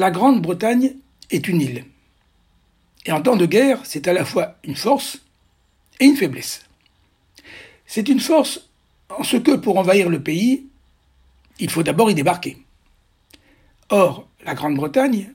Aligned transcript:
la 0.00 0.10
Grande-Bretagne 0.10 0.94
est 1.30 1.46
une 1.46 1.60
île. 1.60 1.84
Et 3.04 3.12
en 3.12 3.20
temps 3.20 3.36
de 3.36 3.44
guerre, 3.44 3.80
c'est 3.84 4.08
à 4.08 4.14
la 4.14 4.24
fois 4.24 4.56
une 4.64 4.74
force 4.74 5.20
et 6.00 6.06
une 6.06 6.16
faiblesse. 6.16 6.62
C'est 7.84 8.08
une 8.08 8.18
force 8.18 8.70
en 9.10 9.22
ce 9.24 9.36
que 9.36 9.54
pour 9.56 9.76
envahir 9.76 10.08
le 10.08 10.22
pays, 10.22 10.64
il 11.58 11.68
faut 11.68 11.82
d'abord 11.82 12.10
y 12.10 12.14
débarquer. 12.14 12.56
Or, 13.90 14.26
la 14.46 14.54
Grande-Bretagne 14.54 15.34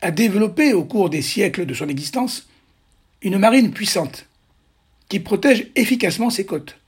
a 0.00 0.10
développé 0.10 0.72
au 0.72 0.84
cours 0.84 1.10
des 1.10 1.20
siècles 1.20 1.66
de 1.66 1.74
son 1.74 1.90
existence 1.90 2.48
une 3.20 3.36
marine 3.36 3.70
puissante 3.70 4.26
qui 5.10 5.20
protège 5.20 5.66
efficacement 5.74 6.30
ses 6.30 6.46
côtes. 6.46 6.78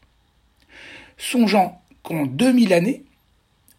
Songeant 1.19 1.83
qu'en 2.03 2.25
2000 2.25 2.73
années, 2.73 3.05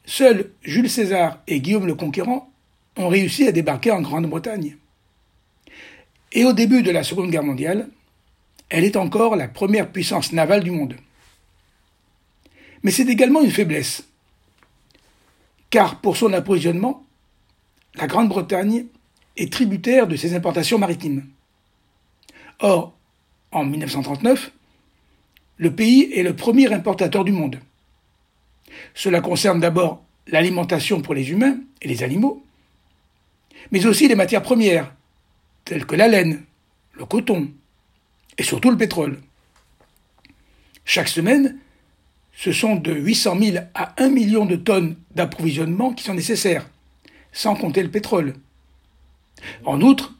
seuls 0.05 0.51
Jules 0.61 0.89
César 0.89 1.39
et 1.47 1.59
Guillaume 1.61 1.87
le 1.87 1.95
Conquérant 1.95 2.51
ont 2.97 3.07
réussi 3.07 3.47
à 3.47 3.51
débarquer 3.51 3.91
en 3.91 4.01
Grande-Bretagne. 4.01 4.75
Et 6.31 6.43
au 6.45 6.53
début 6.53 6.83
de 6.83 6.91
la 6.91 7.03
Seconde 7.03 7.31
Guerre 7.31 7.43
mondiale, 7.43 7.89
elle 8.69 8.83
est 8.83 8.97
encore 8.97 9.35
la 9.35 9.47
première 9.47 9.91
puissance 9.91 10.33
navale 10.33 10.63
du 10.63 10.71
monde. 10.71 10.95
Mais 12.83 12.91
c'est 12.91 13.07
également 13.07 13.41
une 13.41 13.51
faiblesse, 13.51 14.03
car 15.69 15.99
pour 16.01 16.17
son 16.17 16.33
approvisionnement, 16.33 17.05
la 17.95 18.07
Grande-Bretagne 18.07 18.85
est 19.37 19.51
tributaire 19.51 20.07
de 20.07 20.15
ses 20.15 20.35
importations 20.35 20.77
maritimes. 20.77 21.25
Or, 22.59 22.93
en 23.51 23.65
1939, 23.65 24.51
le 25.57 25.73
pays 25.73 26.11
est 26.13 26.23
le 26.23 26.35
premier 26.35 26.71
importateur 26.71 27.23
du 27.23 27.31
monde. 27.31 27.59
Cela 28.93 29.21
concerne 29.21 29.59
d'abord 29.59 30.03
l'alimentation 30.27 31.01
pour 31.01 31.13
les 31.13 31.31
humains 31.31 31.57
et 31.81 31.87
les 31.87 32.03
animaux, 32.03 32.43
mais 33.71 33.85
aussi 33.85 34.07
les 34.07 34.15
matières 34.15 34.41
premières, 34.41 34.93
telles 35.65 35.85
que 35.85 35.95
la 35.95 36.07
laine, 36.07 36.43
le 36.93 37.05
coton 37.05 37.51
et 38.37 38.43
surtout 38.43 38.71
le 38.71 38.77
pétrole. 38.77 39.19
Chaque 40.85 41.09
semaine, 41.09 41.57
ce 42.33 42.51
sont 42.51 42.75
de 42.75 42.93
800 42.93 43.39
000 43.39 43.57
à 43.73 43.93
1 43.97 44.09
million 44.09 44.45
de 44.45 44.55
tonnes 44.55 44.95
d'approvisionnement 45.15 45.93
qui 45.93 46.03
sont 46.03 46.13
nécessaires, 46.13 46.69
sans 47.31 47.55
compter 47.55 47.83
le 47.83 47.89
pétrole. 47.89 48.35
En 49.65 49.81
outre, 49.81 50.15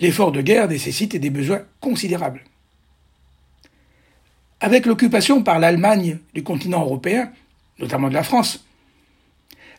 l'effort 0.00 0.32
de 0.32 0.40
guerre 0.40 0.68
nécessite 0.68 1.16
des 1.16 1.30
besoins 1.30 1.62
considérables. 1.80 2.44
Avec 4.60 4.86
l'occupation 4.86 5.42
par 5.42 5.58
l'Allemagne 5.58 6.18
du 6.34 6.44
continent 6.44 6.82
européen, 6.82 7.32
notamment 7.78 8.08
de 8.08 8.14
la 8.14 8.22
France, 8.22 8.64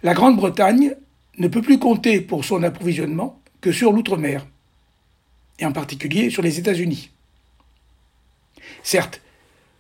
la 0.03 0.14
Grande-Bretagne 0.14 0.95
ne 1.38 1.48
peut 1.48 1.62
plus 1.62 1.80
compter 1.80 2.22
pour 2.22 2.45
son 2.45 2.64
approvisionnement 2.64 3.39
que 3.62 3.72
sur 3.72 3.92
l'outre-mer, 3.92 4.45
et 5.59 5.66
en 5.66 5.72
particulier 5.72 6.30
sur 6.30 6.42
les 6.42 6.59
États-Unis. 6.59 7.09
Certes, 8.84 9.22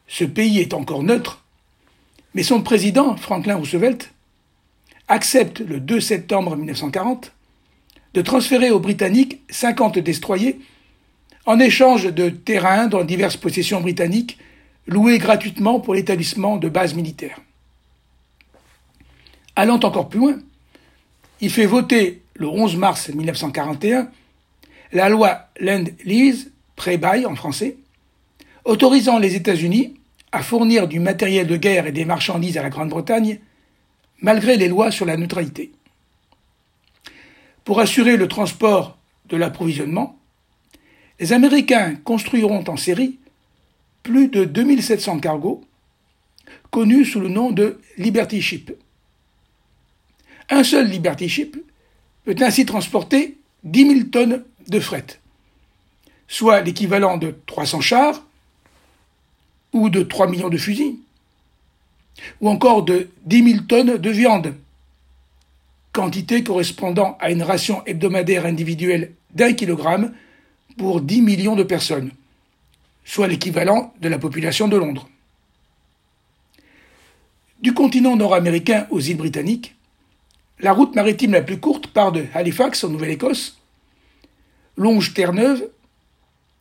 ce 0.07 0.23
pays 0.23 0.59
est 0.59 0.73
encore 0.73 1.03
neutre, 1.03 1.43
mais 2.33 2.43
son 2.43 2.61
président, 2.61 3.15
Franklin 3.15 3.55
Roosevelt, 3.55 4.11
accepte 5.07 5.59
le 5.59 5.79
2 5.79 5.99
septembre 5.99 6.55
1940 6.55 7.31
de 8.13 8.21
transférer 8.21 8.71
aux 8.71 8.79
Britanniques 8.79 9.41
50 9.49 9.99
destroyers 9.99 10.59
en 11.45 11.59
échange 11.59 12.13
de 12.13 12.29
terrains 12.29 12.87
dans 12.87 13.03
diverses 13.03 13.37
possessions 13.37 13.81
britanniques 13.81 14.37
loués 14.87 15.17
gratuitement 15.17 15.79
pour 15.79 15.93
l'établissement 15.93 16.57
de 16.57 16.69
bases 16.69 16.93
militaires. 16.93 17.39
Allant 19.55 19.79
encore 19.79 20.09
plus 20.09 20.19
loin, 20.19 20.39
il 21.41 21.49
fait 21.49 21.65
voter 21.65 22.21
le 22.35 22.47
11 22.47 22.77
mars 22.77 23.09
1941 23.09 24.09
la 24.93 25.09
loi 25.09 25.47
Land-Lease, 25.59 26.51
pré-bail 26.75 27.25
en 27.25 27.35
français, 27.35 27.77
autorisant 28.63 29.17
les 29.17 29.35
États-Unis 29.35 29.95
à 30.31 30.41
fournir 30.41 30.87
du 30.87 30.99
matériel 30.99 31.47
de 31.47 31.57
guerre 31.57 31.87
et 31.87 31.91
des 31.91 32.05
marchandises 32.05 32.57
à 32.57 32.63
la 32.63 32.69
Grande-Bretagne, 32.69 33.39
malgré 34.21 34.55
les 34.55 34.67
lois 34.67 34.91
sur 34.91 35.05
la 35.05 35.17
neutralité. 35.17 35.71
Pour 37.65 37.79
assurer 37.79 38.17
le 38.17 38.27
transport 38.27 38.97
de 39.29 39.37
l'approvisionnement, 39.37 40.17
les 41.19 41.33
Américains 41.33 41.95
construiront 42.03 42.63
en 42.67 42.77
série 42.77 43.19
plus 44.01 44.27
de 44.27 44.43
2700 44.43 45.19
cargos, 45.19 45.63
connus 46.71 47.05
sous 47.05 47.19
le 47.19 47.29
nom 47.29 47.51
de 47.51 47.79
Liberty 47.97 48.41
Ship. 48.41 48.71
Un 50.49 50.63
seul 50.63 50.87
Liberty 50.87 51.29
Ship 51.29 51.57
peut 52.25 52.35
ainsi 52.39 52.65
transporter 52.65 53.37
10 53.63 53.87
000 53.87 54.03
tonnes 54.11 54.43
de 54.67 54.79
fret, 54.79 55.05
soit 56.27 56.61
l'équivalent 56.61 57.17
de 57.17 57.35
300 57.45 57.81
chars 57.81 58.23
ou 59.71 59.89
de 59.89 60.03
3 60.03 60.27
millions 60.27 60.49
de 60.49 60.57
fusils, 60.57 60.95
ou 62.41 62.49
encore 62.49 62.83
de 62.83 63.09
10 63.25 63.51
000 63.51 63.63
tonnes 63.65 63.97
de 63.97 64.09
viande, 64.09 64.53
quantité 65.91 66.43
correspondant 66.43 67.17
à 67.19 67.31
une 67.31 67.43
ration 67.43 67.83
hebdomadaire 67.85 68.45
individuelle 68.45 69.13
d'un 69.33 69.53
kilogramme 69.53 70.13
pour 70.77 71.01
10 71.01 71.21
millions 71.21 71.55
de 71.55 71.63
personnes, 71.63 72.11
soit 73.05 73.27
l'équivalent 73.27 73.93
de 74.01 74.09
la 74.09 74.19
population 74.19 74.67
de 74.67 74.77
Londres. 74.77 75.09
Du 77.61 77.73
continent 77.73 78.15
nord-américain 78.15 78.87
aux 78.89 78.99
îles 78.99 79.17
britanniques, 79.17 79.75
la 80.59 80.73
route 80.73 80.95
maritime 80.95 81.31
la 81.33 81.41
plus 81.41 81.59
courte 81.59 81.87
part 81.87 82.11
de 82.11 82.25
Halifax 82.33 82.83
en 82.83 82.89
Nouvelle-Écosse, 82.89 83.57
longe 84.77 85.13
Terre-Neuve 85.13 85.69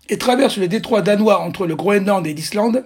et 0.08 0.19
traverse 0.19 0.58
le 0.58 0.69
détroit 0.69 1.03
danois 1.03 1.41
entre 1.41 1.66
le 1.66 1.76
Groenland 1.76 2.26
et 2.26 2.34
l'Islande 2.34 2.84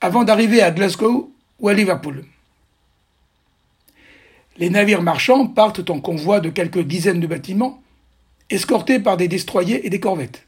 avant 0.00 0.24
d'arriver 0.24 0.62
à 0.62 0.70
Glasgow 0.70 1.32
ou 1.60 1.68
à 1.68 1.74
Liverpool. 1.74 2.24
Les 4.58 4.68
navires 4.68 5.02
marchands 5.02 5.46
partent 5.46 5.88
en 5.88 6.00
convoi 6.00 6.40
de 6.40 6.50
quelques 6.50 6.82
dizaines 6.82 7.20
de 7.20 7.26
bâtiments, 7.26 7.82
escortés 8.50 8.98
par 8.98 9.16
des 9.16 9.28
destroyers 9.28 9.86
et 9.86 9.90
des 9.90 10.00
corvettes. 10.00 10.46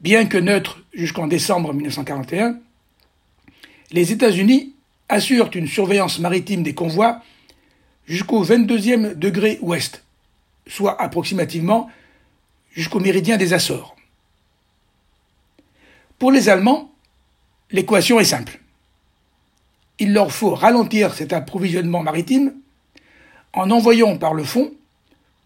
Bien 0.00 0.26
que 0.26 0.36
neutres 0.36 0.80
jusqu'en 0.92 1.26
décembre 1.26 1.72
1941, 1.72 2.58
les 3.92 4.12
États-Unis 4.12 4.74
assurent 5.08 5.50
une 5.54 5.68
surveillance 5.68 6.18
maritime 6.18 6.62
des 6.62 6.74
convois 6.74 7.22
jusqu'au 8.06 8.44
22e 8.44 9.14
degré 9.14 9.58
ouest, 9.62 10.02
soit 10.66 11.00
approximativement 11.00 11.90
jusqu'au 12.72 13.00
méridien 13.00 13.36
des 13.36 13.52
Açores. 13.52 13.96
Pour 16.18 16.32
les 16.32 16.48
Allemands, 16.48 16.92
l'équation 17.70 18.20
est 18.20 18.24
simple 18.24 18.60
il 19.98 20.12
leur 20.12 20.32
faut 20.32 20.54
ralentir 20.54 21.14
cet 21.14 21.32
approvisionnement 21.32 22.02
maritime 22.02 22.54
en 23.52 23.70
envoyant 23.70 24.16
par 24.18 24.34
le 24.34 24.44
fond 24.44 24.72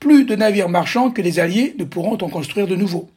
plus 0.01 0.25
de 0.25 0.37
navires 0.37 0.69
marchands 0.69 1.11
que 1.11 1.23
les 1.23 1.41
Alliés 1.41 1.75
ne 1.79 1.85
pourront 1.85 2.19
en 2.19 2.29
construire 2.29 2.67
de 2.67 2.77
nouveaux. 2.77 3.11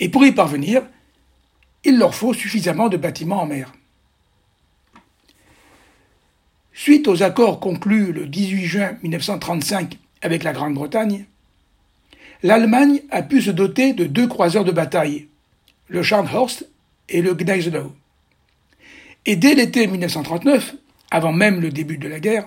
Et 0.00 0.08
pour 0.08 0.24
y 0.24 0.32
parvenir, 0.32 0.82
il 1.84 1.98
leur 1.98 2.14
faut 2.14 2.34
suffisamment 2.34 2.88
de 2.88 2.96
bâtiments 2.96 3.42
en 3.42 3.46
mer. 3.46 3.72
Suite 6.78 7.08
aux 7.08 7.22
accords 7.22 7.58
conclus 7.58 8.12
le 8.12 8.26
18 8.26 8.64
juin 8.66 8.98
1935 9.02 9.96
avec 10.20 10.44
la 10.44 10.52
Grande-Bretagne, 10.52 11.24
l'Allemagne 12.42 13.00
a 13.10 13.22
pu 13.22 13.40
se 13.40 13.50
doter 13.50 13.94
de 13.94 14.04
deux 14.04 14.28
croiseurs 14.28 14.62
de 14.62 14.72
bataille, 14.72 15.26
le 15.88 16.02
Scharnhorst 16.02 16.68
et 17.08 17.22
le 17.22 17.32
Gneisenau. 17.32 17.94
Et 19.24 19.36
dès 19.36 19.54
l'été 19.54 19.86
1939, 19.86 20.74
avant 21.10 21.32
même 21.32 21.62
le 21.62 21.70
début 21.70 21.96
de 21.96 22.08
la 22.08 22.20
guerre, 22.20 22.46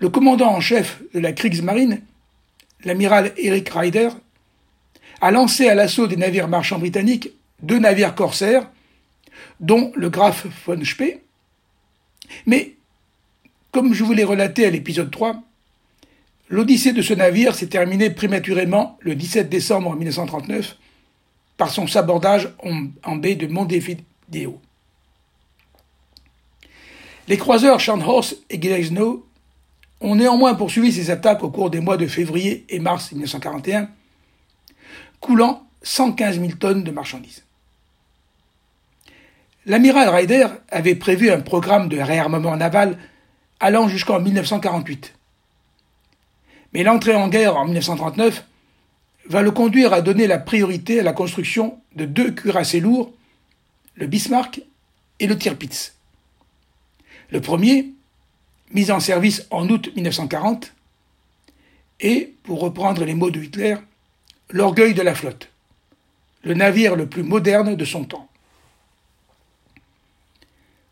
le 0.00 0.08
commandant 0.08 0.50
en 0.50 0.60
chef 0.60 1.00
de 1.14 1.20
la 1.20 1.32
Kriegsmarine, 1.32 2.02
l'amiral 2.84 3.32
Eric 3.36 3.68
Ryder, 3.68 4.08
a 5.20 5.30
lancé 5.30 5.68
à 5.68 5.76
l'assaut 5.76 6.08
des 6.08 6.16
navires 6.16 6.48
marchands 6.48 6.80
britanniques 6.80 7.30
deux 7.62 7.78
navires 7.78 8.16
corsaires, 8.16 8.68
dont 9.60 9.92
le 9.94 10.10
Graf 10.10 10.48
von 10.66 10.84
Spee. 10.84 11.20
Mais, 12.46 12.74
comme 13.74 13.92
je 13.92 14.04
vous 14.04 14.12
l'ai 14.12 14.22
relaté 14.22 14.64
à 14.64 14.70
l'épisode 14.70 15.10
3, 15.10 15.42
l'odyssée 16.48 16.92
de 16.92 17.02
ce 17.02 17.12
navire 17.12 17.56
s'est 17.56 17.66
terminée 17.66 18.08
prématurément 18.08 18.96
le 19.00 19.16
17 19.16 19.48
décembre 19.48 19.96
1939 19.96 20.76
par 21.56 21.70
son 21.70 21.88
sabordage 21.88 22.50
en, 23.02 23.16
baie 23.16 23.34
de 23.34 23.48
Montevideo. 23.48 24.60
Les 27.26 27.36
croiseurs 27.36 27.80
Scharnhorst 27.80 28.36
et 28.48 28.58
Gleisnow 28.58 29.26
ont 30.00 30.14
néanmoins 30.14 30.54
poursuivi 30.54 30.92
ces 30.92 31.10
attaques 31.10 31.42
au 31.42 31.50
cours 31.50 31.70
des 31.70 31.80
mois 31.80 31.96
de 31.96 32.06
février 32.06 32.64
et 32.68 32.78
mars 32.78 33.10
1941, 33.10 33.88
coulant 35.18 35.66
115 35.82 36.38
000 36.38 36.52
tonnes 36.60 36.84
de 36.84 36.92
marchandises. 36.92 37.42
L'amiral 39.66 40.10
Ryder 40.10 40.46
avait 40.68 40.94
prévu 40.94 41.32
un 41.32 41.40
programme 41.40 41.88
de 41.88 41.98
réarmement 41.98 42.56
naval 42.56 42.98
allant 43.60 43.88
jusqu'en 43.88 44.20
1948. 44.20 45.14
Mais 46.72 46.82
l'entrée 46.82 47.14
en 47.14 47.28
guerre 47.28 47.56
en 47.56 47.64
1939 47.64 48.44
va 49.26 49.42
le 49.42 49.50
conduire 49.50 49.92
à 49.92 50.02
donner 50.02 50.26
la 50.26 50.38
priorité 50.38 51.00
à 51.00 51.02
la 51.02 51.12
construction 51.12 51.78
de 51.94 52.04
deux 52.04 52.32
cuirassés 52.32 52.80
lourds, 52.80 53.12
le 53.94 54.06
Bismarck 54.06 54.60
et 55.20 55.26
le 55.26 55.38
Tirpitz. 55.38 55.94
Le 57.30 57.40
premier, 57.40 57.92
mis 58.72 58.90
en 58.90 59.00
service 59.00 59.46
en 59.50 59.68
août 59.68 59.90
1940, 59.94 60.74
est, 62.00 62.34
pour 62.42 62.60
reprendre 62.60 63.04
les 63.04 63.14
mots 63.14 63.30
de 63.30 63.42
Hitler, 63.42 63.76
l'orgueil 64.50 64.94
de 64.94 65.02
la 65.02 65.14
flotte, 65.14 65.48
le 66.42 66.54
navire 66.54 66.96
le 66.96 67.08
plus 67.08 67.22
moderne 67.22 67.76
de 67.76 67.84
son 67.84 68.04
temps. 68.04 68.28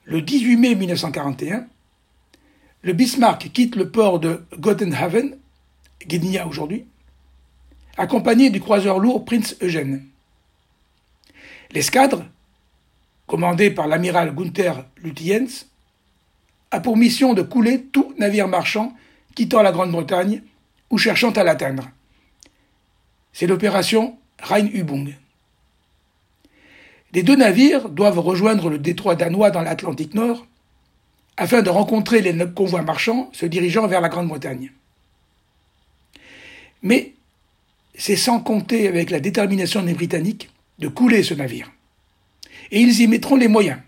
Le 0.05 0.23
18 0.23 0.57
mai 0.57 0.75
1941, 0.75 1.67
le 2.83 2.93
Bismarck 2.93 3.51
quitte 3.53 3.77
le 3.77 3.91
port 3.91 4.19
de 4.19 4.45
Gottenhaven, 4.59 5.39
Gdynia 6.01 6.47
aujourd'hui, 6.47 6.85
accompagné 7.97 8.51
du 8.51 8.61
croiseur 8.61 8.99
lourd 8.99 9.25
Prince 9.25 9.57
Eugène. 9.63 10.05
L'escadre, 11.71 12.25
commandée 13.27 13.71
par 13.71 13.87
l'amiral 13.87 14.35
Gunther 14.35 14.85
Lutyens, 14.97 15.67
a 16.71 16.81
pour 16.81 16.97
mission 16.97 17.35
de 17.35 17.43
couler 17.43 17.83
tout 17.85 18.15
navire 18.19 18.49
marchand 18.49 18.95
quittant 19.35 19.63
la 19.63 19.73
Grande-Bretagne 19.73 20.43
ou 20.91 20.99
cherchant 20.99 21.31
à 21.31 21.45
l'atteindre. 21.45 21.89
C'est 23.33 23.47
l'opération 23.47 24.19
Rheinübung. 24.43 25.15
Les 27.13 27.23
deux 27.23 27.37
navires 27.37 27.89
doivent 27.89 28.19
rejoindre 28.19 28.71
le 28.71 28.79
détroit 28.79 29.15
danois 29.15 29.51
dans 29.51 29.63
l'Atlantique 29.63 30.15
Nord 30.15 30.47
afin 31.43 31.61
de 31.61 31.71
rencontrer 31.71 32.21
les 32.21 32.33
convois 32.53 32.83
marchands 32.83 33.29
se 33.33 33.47
dirigeant 33.47 33.89
vers 33.89 34.01
la 34.01 34.09
Grande-Bretagne. 34.09 34.71
Mais 36.85 37.15
c'est 37.97 38.15
sans 38.15 38.39
compter 38.39 38.87
avec 38.87 39.11
la 39.11 39.19
détermination 39.19 39.83
des 39.83 39.93
Britanniques 39.93 40.51
de 40.79 40.87
couler 40.87 41.25
ce 41.25 41.35
navire. 41.35 41.73
Et 42.71 42.81
ils 42.81 43.01
y 43.01 43.09
mettront 43.09 43.35
les 43.35 43.49
moyens. 43.49 43.81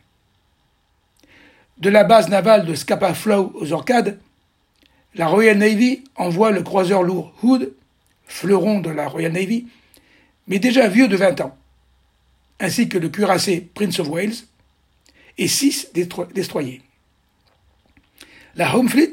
De 1.79 1.91
la 1.91 2.03
base 2.03 2.29
navale 2.29 2.67
de 2.67 2.75
Scapa 2.75 3.15
Flow 3.15 3.53
aux 3.55 3.73
Orcades, 3.73 4.19
la 5.15 5.29
Royal 5.29 5.57
Navy 5.57 6.03
envoie 6.17 6.50
le 6.50 6.65
croiseur 6.65 7.05
lourd 7.05 7.33
Hood, 7.41 7.73
fleuron 8.27 8.81
de 8.81 8.91
la 8.91 9.07
Royal 9.07 9.31
Navy, 9.31 9.69
mais 10.49 10.59
déjà 10.59 10.89
vieux 10.89 11.07
de 11.07 11.17
20 11.17 11.41
ans, 11.41 11.57
ainsi 12.59 12.89
que 12.89 12.99
le 12.99 13.11
cuirassé 13.11 13.69
Prince 13.75 14.00
of 14.00 14.09
Wales 14.09 14.35
et 15.39 15.47
six 15.47 15.93
destroyers. 15.95 16.83
La 18.56 18.77
Home 18.77 18.89
Fleet 18.89 19.12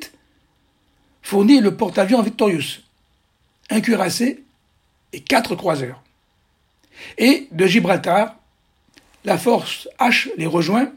fournit 1.24 1.62
le 1.62 1.76
porte-avions 1.76 2.22
Victorious, 2.22 2.82
un 3.72 3.82
cuirassé 3.82 4.44
et 5.14 5.22
quatre 5.22 5.56
croiseurs. 5.56 6.04
Et 7.18 7.48
de 7.52 7.66
Gibraltar, 7.66 8.36
la 9.26 9.38
force 9.38 9.88
H 10.00 10.30
les 10.38 10.46
rejoint 10.46 10.92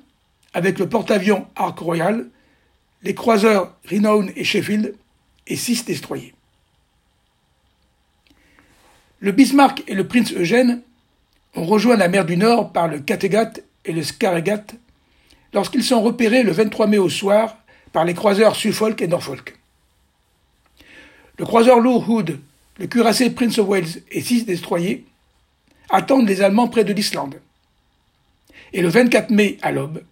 avec 0.52 0.78
le 0.78 0.88
porte-avions 0.88 1.46
Ark 1.56 1.78
Royal, 1.78 2.26
les 3.02 3.14
croiseurs 3.14 3.74
Renown 3.90 4.30
et 4.36 4.44
Sheffield 4.44 4.94
et 5.46 5.56
six 5.56 5.84
destroyers. 5.84 6.34
Le 9.20 9.32
Bismarck 9.32 9.82
et 9.86 9.94
le 9.94 10.06
Prince 10.06 10.32
Eugène 10.32 10.82
ont 11.54 11.64
rejoint 11.64 11.96
la 11.96 12.08
mer 12.08 12.26
du 12.26 12.36
Nord 12.36 12.72
par 12.72 12.88
le 12.88 12.98
Kattegat 12.98 13.52
et 13.86 13.92
le 13.92 14.02
Skaregat 14.02 14.66
lorsqu'ils 15.54 15.84
sont 15.84 16.02
repérés 16.02 16.42
le 16.42 16.52
23 16.52 16.86
mai 16.88 16.98
au 16.98 17.08
soir 17.08 17.56
par 17.94 18.04
les 18.04 18.12
croiseurs 18.12 18.56
Suffolk 18.56 19.00
et 19.00 19.06
Norfolk. 19.06 19.56
Le 21.38 21.46
croiseur 21.46 21.78
lourd 21.78 22.10
Hood 22.10 22.40
le 22.78 22.88
cuirassé 22.88 23.30
Prince 23.30 23.58
of 23.58 23.68
Wales 23.68 24.02
et 24.10 24.20
six 24.20 24.44
destroyers 24.44 25.04
attendent 25.90 26.26
les 26.26 26.42
Allemands 26.42 26.66
près 26.66 26.82
de 26.82 26.92
l'Islande. 26.92 27.40
Et 28.72 28.82
le 28.82 28.88
24 28.88 29.30
mai 29.30 29.58
à 29.62 29.70
l'aube, 29.70 30.02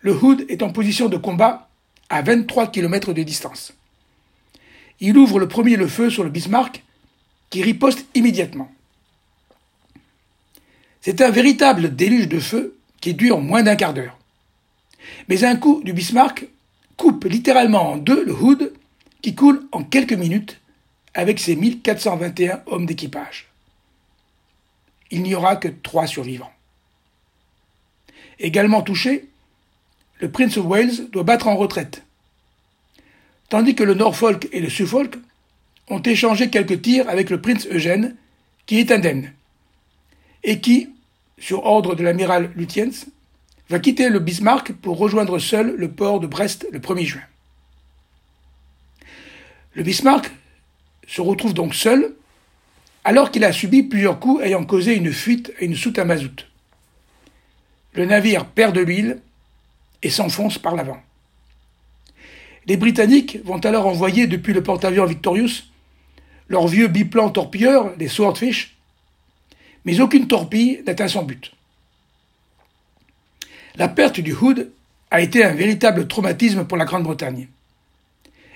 le 0.00 0.14
Hood 0.14 0.46
est 0.48 0.62
en 0.62 0.70
position 0.70 1.10
de 1.10 1.18
combat 1.18 1.68
à 2.08 2.22
23 2.22 2.68
km 2.68 3.12
de 3.12 3.22
distance. 3.22 3.74
Il 4.98 5.18
ouvre 5.18 5.38
le 5.38 5.46
premier 5.46 5.76
le 5.76 5.88
feu 5.88 6.08
sur 6.08 6.24
le 6.24 6.30
Bismarck, 6.30 6.82
qui 7.50 7.62
riposte 7.62 8.06
immédiatement. 8.14 8.72
C'est 11.02 11.20
un 11.20 11.30
véritable 11.30 11.94
déluge 11.94 12.28
de 12.28 12.40
feu 12.40 12.78
qui 13.02 13.12
dure 13.12 13.42
moins 13.42 13.62
d'un 13.62 13.76
quart 13.76 13.92
d'heure. 13.92 14.18
Mais 15.28 15.44
un 15.44 15.56
coup 15.56 15.82
du 15.84 15.92
Bismarck 15.92 16.46
coupe 17.00 17.24
littéralement 17.24 17.92
en 17.92 17.96
deux 17.96 18.22
le 18.26 18.34
Hood, 18.34 18.74
qui 19.22 19.34
coule 19.34 19.66
en 19.72 19.82
quelques 19.82 20.12
minutes 20.12 20.60
avec 21.14 21.40
ses 21.40 21.56
1421 21.56 22.62
hommes 22.66 22.84
d'équipage. 22.84 23.48
Il 25.10 25.22
n'y 25.22 25.34
aura 25.34 25.56
que 25.56 25.68
trois 25.68 26.06
survivants. 26.06 26.52
Également 28.38 28.82
touché, 28.82 29.30
le 30.18 30.30
Prince 30.30 30.58
of 30.58 30.66
Wales 30.66 31.08
doit 31.10 31.22
battre 31.22 31.48
en 31.48 31.56
retraite, 31.56 32.02
tandis 33.48 33.74
que 33.74 33.82
le 33.82 33.94
Norfolk 33.94 34.48
et 34.52 34.60
le 34.60 34.68
Suffolk 34.68 35.16
ont 35.88 36.02
échangé 36.02 36.50
quelques 36.50 36.82
tirs 36.82 37.08
avec 37.08 37.30
le 37.30 37.40
Prince 37.40 37.66
Eugène, 37.70 38.14
qui 38.66 38.78
est 38.78 38.92
indemne, 38.92 39.32
et 40.44 40.60
qui, 40.60 40.90
sur 41.38 41.64
ordre 41.64 41.94
de 41.94 42.02
l'amiral 42.02 42.52
Lutyens, 42.56 43.06
va 43.70 43.78
quitter 43.78 44.08
le 44.08 44.18
Bismarck 44.18 44.72
pour 44.72 44.98
rejoindre 44.98 45.38
seul 45.38 45.76
le 45.76 45.88
port 45.88 46.18
de 46.18 46.26
Brest 46.26 46.66
le 46.72 46.80
1er 46.80 47.04
juin. 47.04 47.22
Le 49.74 49.84
Bismarck 49.84 50.28
se 51.06 51.20
retrouve 51.20 51.54
donc 51.54 51.76
seul, 51.76 52.12
alors 53.04 53.30
qu'il 53.30 53.44
a 53.44 53.52
subi 53.52 53.84
plusieurs 53.84 54.18
coups 54.18 54.42
ayant 54.42 54.64
causé 54.64 54.96
une 54.96 55.12
fuite 55.12 55.52
à 55.60 55.64
une 55.64 55.76
soute 55.76 56.00
à 56.00 56.04
mazout. 56.04 56.48
Le 57.94 58.06
navire 58.06 58.46
perd 58.46 58.74
de 58.74 58.80
l'huile 58.80 59.20
et 60.02 60.10
s'enfonce 60.10 60.58
par 60.58 60.74
l'avant. 60.74 61.00
Les 62.66 62.76
Britanniques 62.76 63.38
vont 63.44 63.58
alors 63.58 63.86
envoyer 63.86 64.26
depuis 64.26 64.52
le 64.52 64.64
porte-avions 64.64 65.06
Victorious 65.06 65.62
leur 66.48 66.66
vieux 66.66 66.88
biplan 66.88 67.30
torpilleur, 67.30 67.94
les 67.96 68.08
Swordfish, 68.08 68.76
mais 69.84 70.00
aucune 70.00 70.26
torpille 70.26 70.82
n'atteint 70.84 71.06
son 71.06 71.22
but. 71.22 71.52
La 73.76 73.88
perte 73.88 74.20
du 74.20 74.32
Hood 74.32 74.70
a 75.10 75.20
été 75.20 75.44
un 75.44 75.54
véritable 75.54 76.08
traumatisme 76.08 76.64
pour 76.64 76.76
la 76.76 76.84
Grande-Bretagne. 76.84 77.48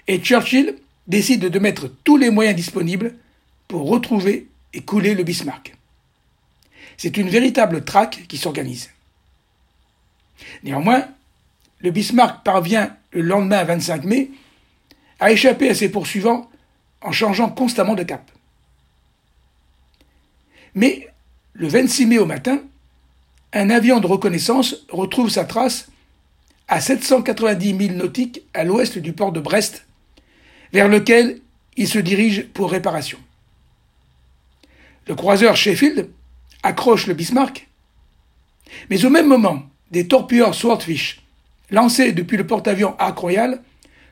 Et 0.07 0.19
Churchill 0.19 0.77
décide 1.07 1.49
de 1.49 1.59
mettre 1.59 1.91
tous 2.05 2.17
les 2.17 2.31
moyens 2.31 2.57
disponibles 2.57 3.15
pour 3.69 3.89
retrouver 3.89 4.49
et 4.73 4.83
couler 4.83 5.15
le 5.15 5.23
Bismarck. 5.23 5.75
C'est 6.97 7.17
une 7.17 7.29
véritable 7.29 7.85
traque 7.85 8.27
qui 8.29 8.37
s'organise. 8.37 8.91
Néanmoins, 10.63 11.07
le 11.81 11.91
Bismarck 11.91 12.45
parvient 12.45 12.97
le 13.11 13.23
lendemain 13.23 13.65
25 13.65 14.05
mai 14.05 14.31
à 15.21 15.33
échapper 15.33 15.71
à 15.71 15.75
ses 15.75 15.89
poursuivants 15.89 16.51
en 17.01 17.13
changeant 17.13 17.51
constamment 17.51 17.95
de 17.95 18.03
cap. 18.03 18.31
Mais 20.75 21.09
le 21.53 21.69
26 21.69 22.07
mai 22.07 22.19
au 22.19 22.27
matin, 22.27 22.61
un 23.55 23.71
avion 23.71 24.01
de 24.01 24.07
reconnaissance 24.07 24.85
retrouve 24.91 25.31
sa 25.31 25.45
trace 25.45 25.89
à 26.67 26.81
790 26.81 27.73
milles 27.73 27.97
nautiques 27.97 28.43
à 28.53 28.65
l'ouest 28.65 28.99
du 28.99 29.13
port 29.13 29.33
de 29.33 29.41
Brest 29.41 29.87
vers 30.73 30.89
lequel 30.89 31.41
il 31.77 31.89
se 31.89 32.01
dirige 32.01 32.49
pour 32.49 32.71
réparation. 32.71 33.19
Le 35.07 35.15
croiseur 35.15 35.57
Sheffield 35.57 36.11
accroche 36.63 37.07
le 37.07 37.15
Bismarck, 37.15 37.69
mais 38.91 39.05
au 39.05 39.11
même 39.11 39.29
moment, 39.29 39.63
des 39.91 40.09
torpilleurs 40.09 40.55
Swordfish, 40.55 41.23
lancés 41.71 42.13
depuis 42.13 42.37
le 42.37 42.47
porte-avions 42.47 42.97
Ark 42.99 43.19
Royal, 43.19 43.63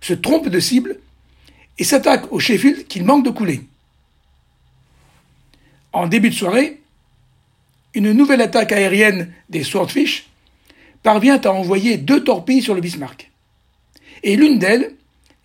se 0.01 0.13
trompent 0.13 0.49
de 0.49 0.61
cible 0.61 0.99
et 1.79 1.85
s'attaquent 1.85 2.31
au 2.31 2.39
Sheffield 2.39 2.87
qu'il 2.87 3.05
manque 3.05 3.25
de 3.25 3.31
couler. 3.31 3.63
En 5.93 6.07
début 6.07 6.31
de 6.31 6.35
soirée, 6.35 6.82
une 7.95 8.13
nouvelle 8.13 8.41
attaque 8.41 8.73
aérienne 8.73 9.33
des 9.49 9.65
Swordfish 9.65 10.29
parvient 11.03 11.41
à 11.41 11.51
envoyer 11.51 11.97
deux 11.97 12.25
torpilles 12.25 12.63
sur 12.63 12.75
le 12.75 12.81
Bismarck. 12.81 13.31
Et 14.23 14.37
l'une 14.37 14.59
d'elles 14.59 14.95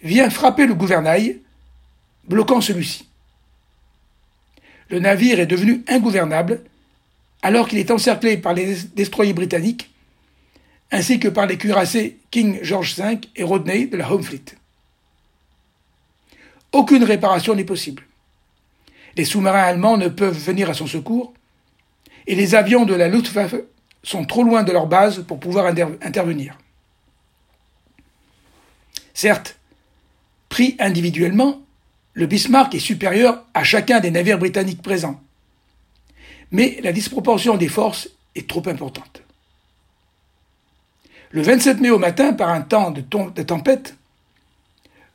vient 0.01 0.30
frapper 0.30 0.66
le 0.66 0.75
gouvernail, 0.75 1.39
bloquant 2.27 2.62
celui-ci. 2.62 3.08
Le 4.89 5.00
navire 5.00 5.39
est 5.39 5.48
devenu 5.48 5.84
ingouvernable 5.88 6.62
alors 7.42 7.68
qu'il 7.68 7.80
est 7.80 7.92
encerclé 7.92 8.38
par 8.38 8.54
les 8.54 8.75
destroyers 8.96 9.34
britanniques 9.34 9.89
ainsi 10.92 11.20
que 11.20 11.27
par 11.27 11.46
les 11.46 11.58
cuirassés 11.58 12.18
King 12.32 12.60
George 12.62 12.96
V 12.96 13.20
et 13.36 13.44
Rodney 13.44 13.88
de 13.88 13.98
la 13.98 14.12
Home 14.12 14.24
Fleet. 14.24 14.56
Aucune 16.72 17.04
réparation 17.04 17.56
n'est 17.56 17.63
possible. 17.63 18.04
Les 19.16 19.25
sous-marins 19.25 19.63
allemands 19.63 19.98
ne 19.98 20.08
peuvent 20.08 20.38
venir 20.38 20.70
à 20.70 20.74
son 20.74 20.88
secours 20.88 21.34
et 22.27 22.36
les 22.36 22.53
avions 22.53 22.86
de 22.86 22.93
la 22.93 23.07
Luftwaffe 23.07 23.55
sont 24.03 24.25
trop 24.25 24.43
loin 24.43 24.63
de 24.63 24.72
leur 24.72 24.86
base 24.86 25.24
pour 25.27 25.39
pouvoir 25.39 25.65
intervenir. 25.65 26.57
Certes, 29.13 29.57
Pris 30.50 30.75
individuellement, 30.79 31.62
le 32.13 32.25
Bismarck 32.25 32.74
est 32.74 32.79
supérieur 32.79 33.43
à 33.53 33.63
chacun 33.63 34.00
des 34.00 34.12
navires 34.12 34.39
britanniques 34.39 34.81
présents. 34.81 35.22
Mais 36.51 36.79
la 36.81 36.91
disproportion 36.91 37.57
des 37.57 37.67
forces 37.67 38.10
est 38.36 38.48
trop 38.48 38.67
importante. 38.67 39.22
Le 41.31 41.41
27 41.41 41.81
mai 41.81 41.89
au 41.89 42.00
matin, 42.00 42.34
par 42.34 42.50
un 42.50 42.62
temps 42.62 42.91
de, 42.91 43.01
tempête, 43.01 43.96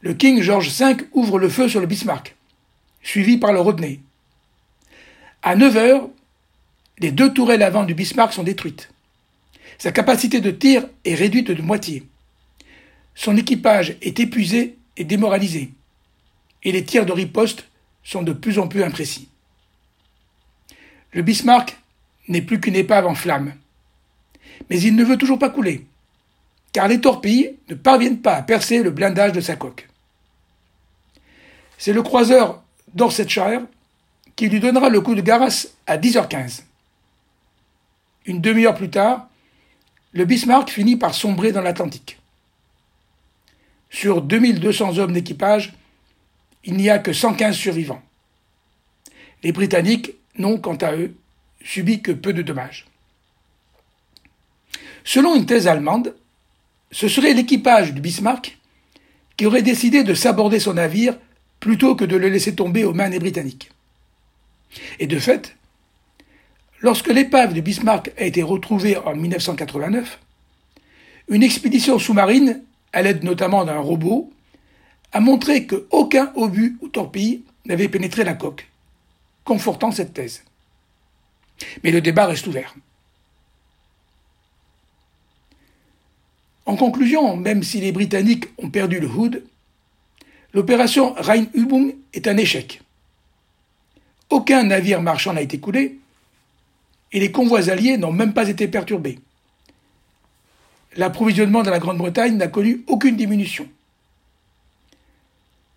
le 0.03 0.13
King 0.13 0.43
George 0.43 0.69
V 0.69 0.97
ouvre 1.13 1.39
le 1.39 1.49
feu 1.49 1.69
sur 1.69 1.81
le 1.81 1.87
Bismarck, 1.87 2.37
suivi 3.03 3.39
par 3.39 3.53
le 3.53 3.61
Rodney. 3.61 4.01
À 5.43 5.57
9 5.57 5.77
heures, 5.77 6.09
les 6.99 7.11
deux 7.11 7.33
tourelles 7.33 7.63
avant 7.63 7.85
du 7.85 7.95
Bismarck 7.95 8.33
sont 8.33 8.43
détruites. 8.43 8.91
Sa 9.79 9.93
capacité 9.93 10.41
de 10.41 10.51
tir 10.51 10.85
est 11.05 11.15
réduite 11.15 11.51
de 11.51 11.63
moitié. 11.63 12.05
Son 13.15 13.37
équipage 13.37 13.97
est 14.01 14.21
épuisé 14.21 14.77
et 14.97 15.05
démoralisé 15.05 15.73
et 16.65 16.73
les 16.73 16.85
tirs 16.85 17.07
de 17.07 17.13
riposte 17.13 17.65
sont 18.05 18.23
de 18.23 18.33
plus 18.33 18.59
en 18.59 18.69
plus 18.69 18.83
imprécis. 18.83 19.29
Le 21.13 21.23
Bismarck 21.23 21.79
n'est 22.29 22.43
plus 22.43 22.61
qu'une 22.61 22.77
épave 22.77 23.07
en 23.07 23.15
flammes. 23.15 23.55
Mais 24.71 24.81
il 24.81 24.97
ne 24.97 25.05
veut 25.05 25.19
toujours 25.19 25.39
pas 25.39 25.51
couler, 25.51 25.87
car 26.73 26.89
les 26.89 27.01
torpilles 27.01 27.57
ne 27.69 27.75
parviennent 27.75 28.21
pas 28.21 28.35
à 28.35 28.43
percer 28.43 28.83
le 28.83 28.91
blindage 28.91 29.33
de 29.33 29.41
sa 29.41 29.57
coque. 29.57 29.89
C'est 31.79 31.93
le 31.93 32.03
croiseur 32.03 32.63
Dorsetshire 32.95 33.63
qui 34.37 34.49
lui 34.49 34.61
donnera 34.61 34.89
le 34.89 35.01
coup 35.01 35.15
de 35.15 35.21
garasse 35.21 35.75
à 35.87 35.99
10h15. 35.99 36.63
Une 38.27 38.41
demi-heure 38.41 38.75
plus 38.75 38.91
tard, 38.91 39.29
le 40.13 40.25
Bismarck 40.25 40.71
finit 40.71 40.97
par 40.97 41.15
sombrer 41.15 41.53
dans 41.53 41.63
l'Atlantique. 41.63 42.19
Sur 43.91 44.23
2200 44.23 44.99
hommes 44.99 45.13
d'équipage, 45.13 45.75
il 46.65 46.75
n'y 46.75 46.89
a 46.89 46.99
que 46.99 47.13
115 47.13 47.57
survivants. 47.57 48.03
Les 49.43 49.53
Britanniques 49.53 50.13
n'ont, 50.39 50.59
quant 50.59 50.77
à 50.77 50.95
eux, 50.95 51.15
subi 51.65 52.01
que 52.01 52.13
peu 52.13 52.33
de 52.33 52.43
dommages. 52.43 52.87
Selon 55.05 55.35
une 55.35 55.47
thèse 55.47 55.67
allemande, 55.67 56.15
ce 56.91 57.09
serait 57.09 57.35
l'équipage 57.35 57.93
du 57.93 58.01
Bismarck 58.01 58.59
qui 59.37 59.47
aurait 59.47 59.63
décidé 59.63 60.05
de 60.05 60.15
s'aborder 60.15 60.61
son 60.61 60.75
navire 60.75 61.19
plutôt 61.59 61.97
que 61.97 62.05
de 62.05 62.17
le 62.17 62.29
laisser 62.29 62.55
tomber 62.55 62.85
aux 62.85 62.93
mains 62.93 63.11
des 63.11 63.19
Britanniques. 63.19 63.71
Et 64.99 65.07
de 65.07 65.19
fait, 65.19 65.57
lorsque 66.83 67.09
l'épave 67.09 67.55
du 67.55 67.63
Bismarck 67.63 68.13
a 68.19 68.25
été 68.25 68.43
retrouvée 68.43 68.97
en 68.97 69.15
1989, 69.15 70.19
une 71.29 71.43
expédition 71.43 71.99
sous-marine, 71.99 72.63
à 72.93 73.03
l'aide 73.03 73.25
notamment 73.25 73.65
d'un 73.65 73.79
robot, 73.79 74.31
a 75.13 75.21
montré 75.21 75.67
qu'aucun 75.67 76.33
obus 76.35 76.77
ou 76.83 76.89
torpille 76.89 77.43
n'avait 77.65 77.89
pénétré 77.89 78.25
la 78.25 78.35
coque, 78.35 78.69
confortant 79.45 79.93
cette 79.93 80.13
thèse. 80.13 80.43
Mais 81.85 81.93
le 81.93 82.01
débat 82.01 82.27
reste 82.27 82.47
ouvert. 82.47 82.75
En 86.67 86.77
conclusion, 86.77 87.37
même 87.37 87.63
si 87.63 87.81
les 87.81 87.93
Britanniques 87.93 88.47
ont 88.59 88.71
perdu 88.71 88.99
le 88.99 89.09
Hood, 89.09 89.45
l'opération 90.53 91.15
Rheinübung 91.15 91.95
est 92.13 92.27
un 92.27 92.37
échec. 92.37 92.83
Aucun 94.31 94.65
navire 94.65 95.03
marchand 95.03 95.35
n'a 95.35 95.43
été 95.43 95.59
coulé 95.59 95.99
et 97.13 97.21
les 97.21 97.31
convois 97.31 97.69
alliés 97.69 97.99
n'ont 97.99 98.13
même 98.13 98.33
pas 98.33 98.49
été 98.49 98.69
perturbés. 98.69 99.19
L'approvisionnement 100.97 101.63
de 101.63 101.71
la 101.71 101.79
Grande-Bretagne 101.79 102.37
n'a 102.37 102.49
connu 102.49 102.83
aucune 102.87 103.17
diminution. 103.17 103.69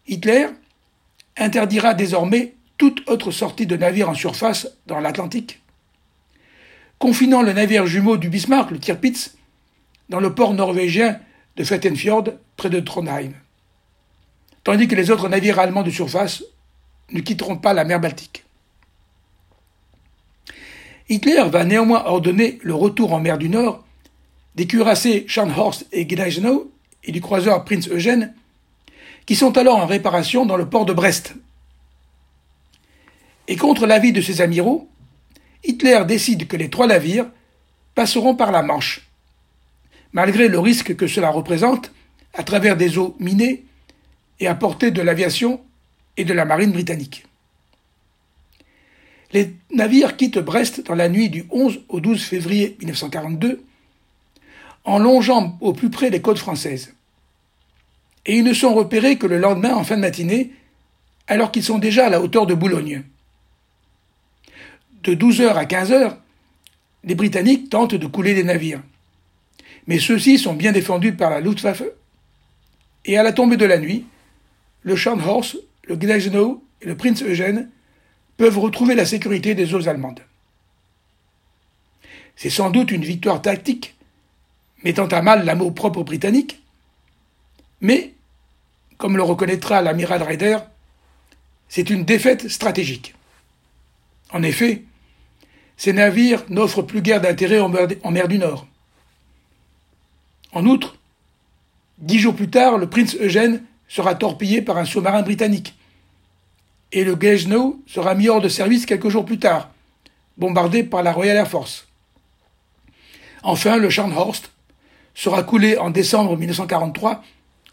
Hitler 0.08 0.48
interdira 1.38 1.94
désormais 1.94 2.54
toute 2.78 3.08
autre 3.10 3.32
sortie 3.32 3.66
de 3.66 3.78
navires 3.78 4.10
en 4.10 4.14
surface 4.14 4.68
dans 4.86 5.00
l'Atlantique, 5.00 5.62
confinant 7.00 7.42
le 7.42 7.54
navire 7.54 7.88
jumeau 7.88 8.18
du 8.18 8.30
Bismarck, 8.30 8.72
le 8.72 8.80
Tirpitz, 8.80 9.36
dans 10.10 10.20
le 10.20 10.36
port 10.36 10.54
norvégien 10.54 11.20
de 11.56 11.64
Fettenfjord, 11.64 12.26
près 12.58 12.70
de 12.70 12.80
Trondheim, 12.80 13.32
tandis 14.64 14.88
que 14.88 14.96
les 14.96 15.10
autres 15.12 15.30
navires 15.30 15.60
allemands 15.60 15.84
de 15.84 15.92
surface 15.92 16.44
ne 17.12 17.22
quitteront 17.22 17.58
pas 17.58 17.74
la 17.74 17.86
mer 17.86 18.00
Baltique. 18.00 18.45
Hitler 21.08 21.44
va 21.50 21.66
néanmoins 21.66 22.04
ordonner 22.06 22.60
le 22.64 22.74
retour 22.74 23.14
en 23.14 23.20
mer 23.20 23.38
du 23.38 23.50
Nord 23.50 23.84
des 24.56 24.68
cuirassés 24.68 25.26
Scharnhorst 25.28 25.86
et 25.92 26.06
Gneisenau 26.06 26.72
et 27.04 27.12
du 27.12 27.22
croiseur 27.22 27.64
Prince 27.66 27.90
Eugène 27.90 28.34
qui 29.26 29.36
sont 29.36 29.58
alors 29.58 29.78
en 29.78 29.86
réparation 29.86 30.46
dans 30.46 30.58
le 30.58 30.70
port 30.70 30.86
de 30.86 30.94
Brest. 30.94 31.36
Et 33.48 33.56
contre 33.56 33.86
l'avis 33.86 34.12
de 34.12 34.22
ses 34.22 34.42
amiraux, 34.42 34.90
Hitler 35.64 36.04
décide 36.08 36.48
que 36.48 36.58
les 36.58 36.70
trois 36.70 36.88
navires 36.88 37.28
passeront 37.96 38.36
par 38.36 38.52
la 38.52 38.62
Manche, 38.62 39.08
malgré 40.14 40.48
le 40.48 40.60
risque 40.60 40.96
que 40.96 41.08
cela 41.08 41.30
représente 41.30 41.92
à 42.34 42.44
travers 42.44 42.78
des 42.78 42.98
eaux 42.98 43.16
minées 43.20 43.64
et 44.40 44.48
à 44.48 44.56
portée 44.56 44.92
de 44.92 45.02
l'aviation 45.02 45.62
et 46.18 46.26
de 46.26 46.34
la 46.34 46.46
marine 46.46 46.72
britannique. 46.72 47.26
Les 49.34 49.54
navires 49.72 50.18
quittent 50.18 50.40
Brest 50.40 50.86
dans 50.86 50.96
la 50.96 51.10
nuit 51.10 51.30
du 51.30 51.46
11 51.50 51.82
au 51.90 52.00
12 52.00 52.24
février 52.24 52.76
1942 52.80 53.64
en 54.84 55.00
longeant 55.00 55.58
au 55.62 55.74
plus 55.74 55.90
près 55.90 56.10
les 56.10 56.22
côtes 56.22 56.38
françaises 56.38 56.96
et 58.26 58.38
ils 58.38 58.44
ne 58.44 58.54
sont 58.54 58.74
repérés 58.74 59.18
que 59.18 59.28
le 59.28 59.38
lendemain 59.38 59.76
en 59.76 59.84
fin 59.84 59.96
de 59.96 60.02
matinée, 60.02 60.52
alors 61.28 61.52
qu'ils 61.52 61.64
sont 61.64 61.78
déjà 61.78 62.08
à 62.08 62.10
la 62.10 62.22
hauteur 62.22 62.46
de 62.48 62.54
Boulogne. 62.54 63.04
De 65.04 65.14
12h 65.14 65.54
à 65.54 65.66
15h, 65.66 66.18
les 67.04 67.16
Britanniques 67.16 67.70
tentent 67.70 67.96
de 67.96 68.08
couler 68.08 68.34
des 68.34 68.44
navires. 68.44 68.82
Mais 69.88 70.00
ceux-ci 70.00 70.40
sont 70.40 70.56
bien 70.56 70.72
défendus 70.72 71.14
par 71.14 71.30
la 71.30 71.40
Luftwaffe, 71.40 71.84
et 73.06 73.18
à 73.18 73.24
la 73.24 73.32
tombée 73.32 73.58
de 73.58 73.66
la 73.66 73.78
nuit, 73.78 74.06
le 74.82 74.96
Scharnhorst, 74.96 75.58
le 75.84 75.96
Gneisenau 75.96 76.64
et 76.82 76.88
le 76.88 76.98
Prince 76.98 77.22
Eugène 77.22 77.70
peuvent 78.38 78.60
retrouver 78.60 78.96
la 78.96 79.06
sécurité 79.06 79.56
des 79.56 79.74
eaux 79.74 79.88
allemandes. 79.88 80.22
C'est 82.36 82.50
sans 82.50 82.70
doute 82.70 82.92
une 82.92 83.06
victoire 83.06 83.42
tactique, 83.42 83.96
mettant 84.84 85.08
à 85.08 85.22
mal 85.22 85.46
l'amour 85.46 85.74
propre 85.74 86.04
britannique, 86.04 86.62
mais 87.82 88.14
comme 88.98 89.18
le 89.18 89.24
reconnaîtra 89.24 89.82
l'amiral 89.82 90.24
Ryder, 90.24 90.58
c'est 91.70 91.90
une 91.90 92.06
défaite 92.06 92.48
stratégique. 92.50 93.16
En 94.32 94.44
effet, 94.44 94.84
ces 95.78 95.94
navires 95.94 96.44
n'offrent 96.50 96.82
plus 96.82 97.02
guère 97.02 97.22
d'intérêt 97.22 97.60
en 97.60 98.12
mer 98.12 98.28
du 98.28 98.38
Nord. 98.38 98.68
En 100.52 100.66
outre, 100.66 100.96
dix 101.98 102.20
jours 102.20 102.36
plus 102.36 102.50
tard, 102.50 102.78
le 102.78 102.90
prince 102.90 103.16
Eugène 103.20 103.64
sera 103.88 104.16
torpillé 104.16 104.62
par 104.62 104.78
un 104.78 104.86
sous-marin 104.86 105.22
britannique, 105.22 105.76
et 106.92 107.04
le 107.04 107.16
Gneisenau 107.16 107.82
sera 107.88 108.16
mis 108.16 108.30
hors 108.30 108.42
de 108.42 108.50
service 108.50 108.86
quelques 108.86 109.10
jours 109.10 109.26
plus 109.26 109.40
tard, 109.40 109.70
bombardé 110.38 110.84
par 110.84 111.04
la 111.04 111.12
Royal 111.12 111.38
Air 111.38 111.48
Force. 111.48 111.88
Enfin, 113.44 113.78
le 113.78 113.90
Scharnhorst 113.90 114.52
sera 115.14 115.44
coulé 115.44 115.78
en 115.78 115.90
décembre 115.90 116.38
1943 116.38 117.24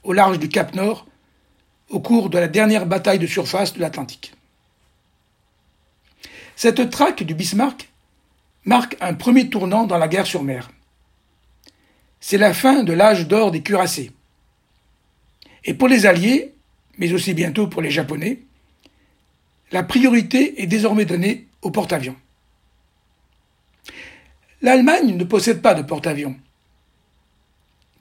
au 0.04 0.12
large 0.12 0.38
du 0.38 0.48
Cap 0.48 0.74
Nord 0.74 1.06
au 1.88 2.00
cours 2.00 2.30
de 2.30 2.38
la 2.38 2.48
dernière 2.48 2.86
bataille 2.86 3.18
de 3.18 3.26
surface 3.26 3.74
de 3.74 3.80
l'Atlantique. 3.80 4.32
Cette 6.56 6.90
traque 6.90 7.22
du 7.22 7.34
Bismarck 7.34 7.88
marque 8.64 8.96
un 9.00 9.14
premier 9.14 9.48
tournant 9.48 9.84
dans 9.84 9.98
la 9.98 10.08
guerre 10.08 10.26
sur 10.26 10.42
mer. 10.42 10.70
C'est 12.20 12.38
la 12.38 12.54
fin 12.54 12.82
de 12.82 12.92
l'âge 12.92 13.26
d'or 13.26 13.50
des 13.50 13.62
cuirassés. 13.62 14.12
Et 15.64 15.74
pour 15.74 15.88
les 15.88 16.06
Alliés, 16.06 16.54
mais 16.98 17.12
aussi 17.12 17.34
bientôt 17.34 17.66
pour 17.66 17.82
les 17.82 17.90
Japonais, 17.90 18.42
la 19.72 19.82
priorité 19.82 20.62
est 20.62 20.66
désormais 20.66 21.06
donnée 21.06 21.48
aux 21.62 21.70
porte-avions. 21.70 22.16
L'Allemagne 24.60 25.16
ne 25.16 25.24
possède 25.24 25.60
pas 25.60 25.74
de 25.74 25.82
porte-avions, 25.82 26.36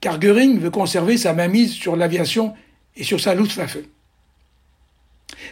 car 0.00 0.20
Göring 0.20 0.60
veut 0.60 0.70
conserver 0.70 1.16
sa 1.16 1.32
mainmise 1.32 1.72
sur 1.72 1.96
l'aviation 1.96 2.54
et 2.94 3.04
sur 3.04 3.20
sa 3.20 3.34
Luftwaffe. 3.34 3.78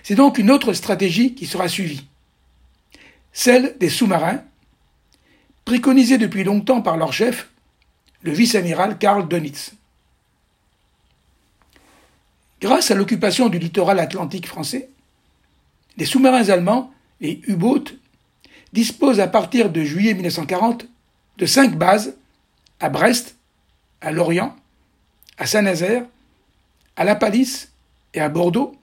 C'est 0.02 0.14
donc 0.14 0.38
une 0.38 0.50
autre 0.50 0.72
stratégie 0.72 1.34
qui 1.34 1.46
sera 1.46 1.68
suivie, 1.68 2.06
celle 3.32 3.76
des 3.78 3.88
sous-marins, 3.88 4.44
préconisée 5.64 6.18
depuis 6.18 6.44
longtemps 6.44 6.82
par 6.82 6.96
leur 6.96 7.12
chef, 7.12 7.48
le 8.22 8.32
vice-amiral 8.32 8.98
Karl 8.98 9.26
Dönitz. 9.26 9.72
Grâce 12.60 12.90
à 12.90 12.94
l'occupation 12.94 13.48
du 13.48 13.58
littoral 13.58 13.98
atlantique 13.98 14.46
français, 14.46 14.90
les 16.00 16.06
sous-marins 16.06 16.48
allemands, 16.48 16.90
les 17.20 17.42
U-boats, 17.46 17.92
disposent 18.72 19.20
à 19.20 19.28
partir 19.28 19.70
de 19.70 19.84
juillet 19.84 20.14
1940 20.14 20.86
de 21.36 21.46
cinq 21.46 21.76
bases 21.76 22.16
à 22.80 22.88
Brest, 22.88 23.36
à 24.00 24.10
Lorient, 24.10 24.56
à 25.36 25.44
Saint-Nazaire, 25.44 26.06
à 26.96 27.04
La 27.04 27.16
Palisse 27.16 27.72
et 28.14 28.20
à 28.20 28.30
Bordeaux, 28.30 28.74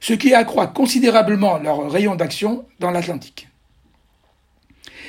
ce 0.00 0.12
qui 0.12 0.34
accroît 0.34 0.66
considérablement 0.66 1.56
leur 1.56 1.90
rayon 1.90 2.14
d'action 2.14 2.66
dans 2.78 2.90
l'Atlantique. 2.90 3.48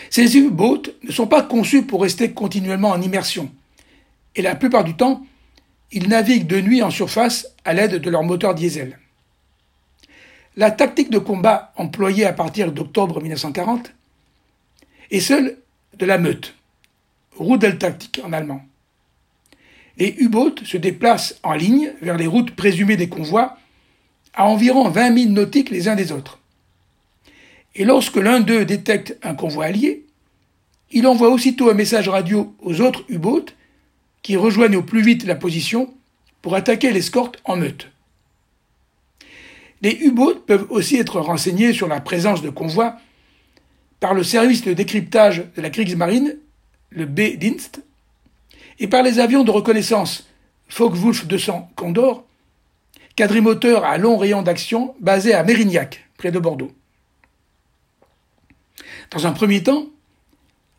Ces 0.09 0.38
U-boats 0.38 0.89
ne 1.03 1.11
sont 1.11 1.27
pas 1.27 1.43
conçus 1.43 1.83
pour 1.83 2.01
rester 2.01 2.31
continuellement 2.31 2.91
en 2.91 3.01
immersion, 3.01 3.51
et 4.35 4.41
la 4.41 4.55
plupart 4.55 4.85
du 4.85 4.95
temps, 4.95 5.25
ils 5.91 6.07
naviguent 6.07 6.47
de 6.47 6.61
nuit 6.61 6.81
en 6.81 6.91
surface 6.91 7.45
à 7.65 7.73
l'aide 7.73 7.95
de 7.95 8.09
leur 8.09 8.23
moteur 8.23 8.55
diesel. 8.55 8.97
La 10.59 10.71
tactique 10.71 11.09
de 11.09 11.19
combat 11.19 11.71
employée 11.77 12.25
à 12.25 12.33
partir 12.33 12.73
d'octobre 12.73 13.21
1940 13.21 13.93
est 15.09 15.21
celle 15.21 15.57
de 15.97 16.05
la 16.05 16.17
meute, 16.17 16.53
Rudeltaktik 17.37 18.19
en 18.25 18.33
allemand. 18.33 18.61
Les 19.95 20.13
U-boats 20.19 20.55
se 20.65 20.75
déplacent 20.75 21.39
en 21.43 21.53
ligne 21.53 21.93
vers 22.01 22.17
les 22.17 22.27
routes 22.27 22.51
présumées 22.57 22.97
des 22.97 23.07
convois 23.07 23.57
à 24.33 24.47
environ 24.47 24.89
20 24.89 25.17
000 25.17 25.31
nautiques 25.31 25.69
les 25.69 25.87
uns 25.87 25.95
des 25.95 26.11
autres. 26.11 26.39
Et 27.75 27.85
lorsque 27.85 28.17
l'un 28.17 28.41
d'eux 28.41 28.65
détecte 28.65 29.17
un 29.23 29.35
convoi 29.35 29.63
allié, 29.63 30.03
il 30.91 31.07
envoie 31.07 31.29
aussitôt 31.29 31.69
un 31.69 31.73
message 31.73 32.09
radio 32.09 32.53
aux 32.61 32.81
autres 32.81 33.05
U-boats 33.07 33.53
qui 34.23 34.35
rejoignent 34.35 34.75
au 34.75 34.83
plus 34.83 35.03
vite 35.03 35.23
la 35.23 35.35
position 35.35 35.93
pour 36.41 36.55
attaquer 36.55 36.91
l'escorte 36.91 37.39
en 37.45 37.55
meute. 37.55 37.89
Les 39.81 39.93
U-boats 40.01 40.41
peuvent 40.45 40.67
aussi 40.69 40.98
être 40.98 41.19
renseignés 41.19 41.74
sur 41.74 41.88
la 41.88 42.01
présence 42.01 42.41
de 42.41 42.50
convois 42.50 42.98
par 44.00 44.13
le 44.13 44.24
service 44.24 44.63
de 44.63 44.74
décryptage 44.74 45.43
de 45.55 45.62
la 45.62 45.69
Kriegsmarine, 45.69 46.38
le 46.89 47.05
B-Dienst, 47.05 47.83
et 48.79 48.88
par 48.88 49.03
les 49.03 49.19
avions 49.19 49.43
de 49.43 49.51
reconnaissance 49.51 50.27
Focke-Wulf 50.67 51.27
200 51.27 51.71
Condor, 51.75 52.25
quadrimoteur 53.15 53.83
à 53.83 53.98
long 53.98 54.17
rayon 54.17 54.41
d'action 54.41 54.95
basé 55.00 55.33
à 55.33 55.43
Mérignac, 55.43 56.05
près 56.17 56.31
de 56.31 56.39
Bordeaux. 56.39 56.71
Dans 59.12 59.27
un 59.27 59.31
premier 59.31 59.63
temps, 59.63 59.86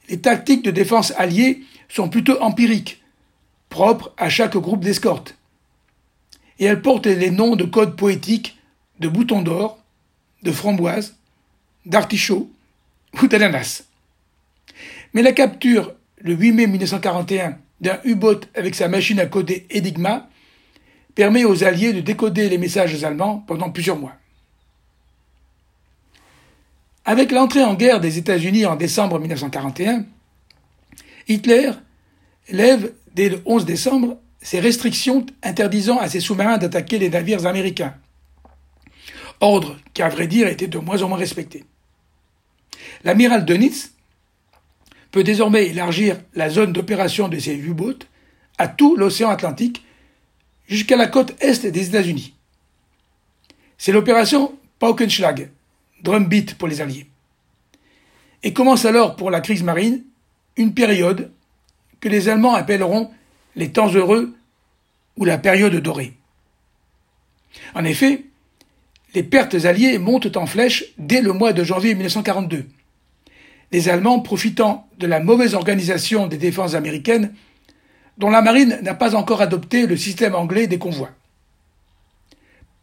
les 0.08 0.20
tactiques 0.20 0.64
de 0.64 0.70
défense 0.70 1.12
alliées 1.16 1.62
sont 1.88 2.08
plutôt 2.08 2.40
empiriques, 2.40 3.02
propres 3.68 4.12
à 4.16 4.28
chaque 4.28 4.56
groupe 4.56 4.84
d'escorte, 4.84 5.36
et 6.58 6.64
elles 6.64 6.82
portent 6.82 7.06
les 7.06 7.30
noms 7.30 7.56
de 7.56 7.64
codes 7.64 7.96
poétiques 7.96 8.59
de 9.00 9.08
bouton 9.08 9.42
d'or, 9.42 9.78
de 10.42 10.52
framboise, 10.52 11.16
d'artichaut 11.86 12.50
ou 13.20 13.26
d'ananas. 13.26 13.84
Mais 15.12 15.22
la 15.22 15.32
capture, 15.32 15.94
le 16.18 16.34
8 16.34 16.52
mai 16.52 16.66
1941, 16.66 17.58
d'un 17.80 17.98
U-boat 18.04 18.40
avec 18.54 18.74
sa 18.74 18.88
machine 18.88 19.18
à 19.18 19.26
coder 19.26 19.66
Enigma 19.74 20.28
permet 21.14 21.44
aux 21.44 21.64
Alliés 21.64 21.92
de 21.92 22.00
décoder 22.00 22.48
les 22.48 22.58
messages 22.58 23.02
allemands 23.02 23.38
pendant 23.46 23.70
plusieurs 23.70 23.98
mois. 23.98 24.12
Avec 27.04 27.32
l'entrée 27.32 27.64
en 27.64 27.74
guerre 27.74 28.00
des 28.00 28.18
États-Unis 28.18 28.66
en 28.66 28.76
décembre 28.76 29.18
1941, 29.18 30.04
Hitler 31.26 31.70
lève 32.50 32.92
dès 33.14 33.28
le 33.28 33.42
11 33.46 33.64
décembre 33.64 34.18
ses 34.42 34.60
restrictions 34.60 35.26
interdisant 35.42 35.98
à 35.98 36.08
ses 36.08 36.20
sous-marins 36.20 36.58
d'attaquer 36.58 36.98
les 36.98 37.10
navires 37.10 37.46
américains. 37.46 37.94
Ordre 39.40 39.78
qui, 39.94 40.02
à 40.02 40.08
vrai 40.08 40.26
dire, 40.26 40.46
était 40.48 40.68
de 40.68 40.78
moins 40.78 41.02
en 41.02 41.08
moins 41.08 41.18
respecté. 41.18 41.64
L'amiral 43.04 43.44
Dönitz 43.44 43.92
peut 45.10 45.24
désormais 45.24 45.66
élargir 45.66 46.20
la 46.34 46.50
zone 46.50 46.72
d'opération 46.72 47.28
de 47.28 47.38
ses 47.38 47.54
U-boats 47.54 48.04
à 48.58 48.68
tout 48.68 48.96
l'océan 48.96 49.30
Atlantique 49.30 49.84
jusqu'à 50.68 50.96
la 50.96 51.06
côte 51.06 51.34
est 51.40 51.66
des 51.66 51.88
États-Unis. 51.88 52.34
C'est 53.78 53.92
l'opération 53.92 54.56
Paukenschlag, 54.78 55.50
drumbeat 56.02 56.54
pour 56.56 56.68
les 56.68 56.80
Alliés. 56.80 57.06
Et 58.42 58.52
commence 58.52 58.84
alors 58.84 59.16
pour 59.16 59.30
la 59.30 59.40
crise 59.40 59.62
marine 59.62 60.04
une 60.56 60.74
période 60.74 61.32
que 62.00 62.08
les 62.08 62.28
Allemands 62.28 62.54
appelleront 62.54 63.10
les 63.56 63.72
temps 63.72 63.90
heureux 63.92 64.34
ou 65.16 65.24
la 65.24 65.38
période 65.38 65.74
dorée. 65.76 66.14
En 67.74 67.84
effet, 67.84 68.24
les 69.14 69.22
pertes 69.22 69.64
alliées 69.64 69.98
montent 69.98 70.36
en 70.36 70.46
flèche 70.46 70.84
dès 70.98 71.20
le 71.20 71.32
mois 71.32 71.52
de 71.52 71.64
janvier 71.64 71.94
1942 71.94 72.66
les 73.72 73.88
Allemands 73.88 74.20
profitant 74.20 74.88
de 74.98 75.06
la 75.06 75.20
mauvaise 75.20 75.54
organisation 75.54 76.26
des 76.26 76.38
défenses 76.38 76.74
américaines, 76.74 77.32
dont 78.18 78.30
la 78.30 78.42
marine 78.42 78.78
n'a 78.82 78.94
pas 78.94 79.14
encore 79.14 79.40
adopté 79.40 79.86
le 79.86 79.96
système 79.96 80.34
anglais 80.34 80.66
des 80.66 80.78
convois. 80.78 81.10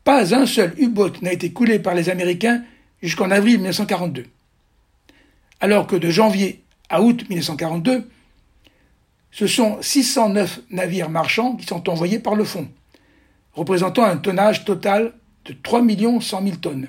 Pas 0.04 0.34
un 0.34 0.46
seul 0.46 0.74
U-boat 0.78 1.14
n'a 1.22 1.34
été 1.34 1.52
coulé 1.52 1.80
par 1.80 1.94
les 1.94 2.10
Américains 2.10 2.64
jusqu'en 3.02 3.30
avril 3.30 3.58
1942. 3.58 4.26
Alors 5.60 5.88
que 5.88 5.96
de 5.96 6.10
janvier 6.10 6.64
à 6.90 7.02
août 7.02 7.26
1942, 7.30 8.10
ce 9.32 9.48
sont 9.48 9.78
609 9.82 10.62
navires 10.72 11.10
marchands 11.10 11.56
qui 11.58 11.66
sont 11.66 11.90
envoyés 11.90 12.20
par 12.20 12.36
le 12.36 12.46
fond, 12.46 12.68
représentant 13.54 14.06
un 14.06 14.18
tonnage 14.18 14.64
total 14.64 15.14
de 15.48 15.56
3 15.64 15.82
100 16.22 16.44
000 16.44 16.58
tonnes. 16.58 16.88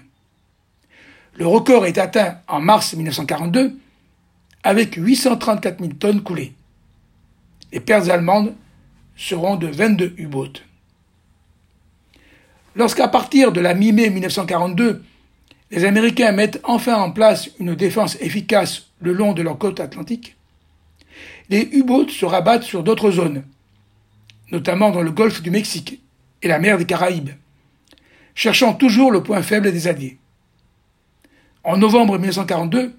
Le 1.34 1.46
record 1.46 1.86
est 1.86 1.98
atteint 1.98 2.38
en 2.48 2.60
mars 2.60 2.94
1942 2.94 3.78
avec 4.64 4.96
834 4.96 5.78
000 5.80 5.92
tonnes 5.94 6.22
coulées. 6.22 6.52
Les 7.72 7.80
pertes 7.80 8.08
allemandes 8.08 8.54
seront 9.16 9.56
de 9.56 9.68
22 9.68 10.14
U-boats. 10.18 10.60
Lorsqu'à 12.74 13.08
partir 13.08 13.52
de 13.52 13.60
la 13.60 13.74
mi-mai 13.74 14.10
1942, 14.10 15.02
les 15.70 15.84
Américains 15.84 16.32
mettent 16.32 16.60
enfin 16.64 16.96
en 16.96 17.10
place 17.10 17.50
une 17.58 17.74
défense 17.74 18.16
efficace 18.20 18.86
le 19.00 19.12
long 19.12 19.32
de 19.32 19.42
leur 19.42 19.58
côte 19.58 19.80
atlantique, 19.80 20.36
les 21.50 21.68
U-boats 21.72 22.10
se 22.10 22.24
rabattent 22.24 22.64
sur 22.64 22.82
d'autres 22.82 23.10
zones, 23.10 23.44
notamment 24.50 24.90
dans 24.90 25.02
le 25.02 25.10
golfe 25.10 25.42
du 25.42 25.50
Mexique 25.50 26.00
et 26.42 26.48
la 26.48 26.58
mer 26.58 26.78
des 26.78 26.84
Caraïbes, 26.84 27.30
cherchant 28.38 28.72
toujours 28.72 29.10
le 29.10 29.20
point 29.20 29.42
faible 29.42 29.72
des 29.72 29.88
Alliés. 29.88 30.16
En 31.64 31.76
novembre 31.76 32.18
1942, 32.18 32.96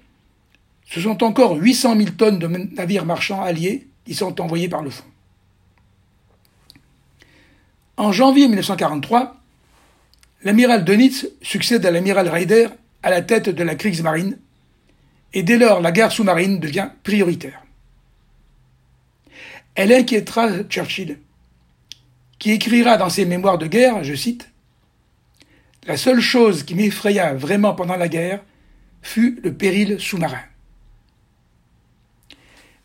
ce 0.84 1.00
sont 1.00 1.24
encore 1.24 1.56
800 1.56 1.96
000 1.96 2.10
tonnes 2.10 2.38
de 2.38 2.46
navires 2.46 3.06
marchands 3.06 3.40
alliés 3.42 3.88
qui 4.04 4.14
sont 4.14 4.38
envoyés 4.38 4.68
par 4.68 4.82
le 4.82 4.90
fond. 4.90 5.06
En 7.96 8.12
janvier 8.12 8.48
1943, 8.48 9.40
l'amiral 10.42 10.84
Dönitz 10.84 11.26
succède 11.40 11.86
à 11.86 11.90
l'amiral 11.90 12.28
Ryder 12.28 12.68
à 13.02 13.08
la 13.08 13.22
tête 13.22 13.48
de 13.48 13.62
la 13.62 13.76
Kriegsmarine, 13.76 14.38
et 15.32 15.42
dès 15.42 15.56
lors 15.56 15.80
la 15.80 15.90
guerre 15.90 16.12
sous-marine 16.12 16.60
devient 16.60 16.90
prioritaire. 17.02 17.62
Elle 19.74 19.92
inquiétera 19.94 20.64
Churchill, 20.64 21.18
qui 22.38 22.50
écrira 22.50 22.98
dans 22.98 23.08
ses 23.08 23.24
mémoires 23.24 23.56
de 23.56 23.66
guerre, 23.66 24.04
je 24.04 24.14
cite, 24.14 24.50
La 25.86 25.96
seule 25.96 26.20
chose 26.20 26.62
qui 26.62 26.74
m'effraya 26.74 27.34
vraiment 27.34 27.74
pendant 27.74 27.96
la 27.96 28.08
guerre 28.08 28.42
fut 29.02 29.40
le 29.42 29.52
péril 29.54 29.98
sous-marin. 29.98 30.42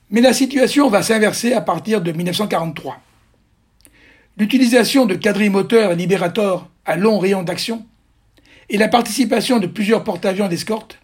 Mais 0.10 0.21
la 0.21 0.34
situation 0.34 0.89
va 0.89 1.03
s'inverser 1.03 1.53
à 1.53 1.62
partir 1.62 2.01
de 2.01 2.12
1943. 2.12 3.01
L'utilisation 4.38 5.05
de 5.05 5.15
quadrimoteurs 5.15 5.93
Liberator 5.93 6.69
à 6.86 6.95
long 6.95 7.19
rayon 7.19 7.43
d'action 7.43 7.86
et 8.69 8.77
la 8.77 8.88
participation 8.88 9.60
de 9.60 9.67
plusieurs 9.67 10.03
porte-avions 10.03 10.47
d'escorte 10.47 10.99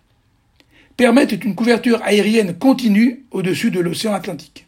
permettent 0.98 1.44
une 1.44 1.56
couverture 1.56 2.02
aérienne 2.04 2.58
continue 2.58 3.26
au-dessus 3.32 3.72
de 3.72 3.80
l'océan 3.80 4.14
Atlantique. 4.14 4.68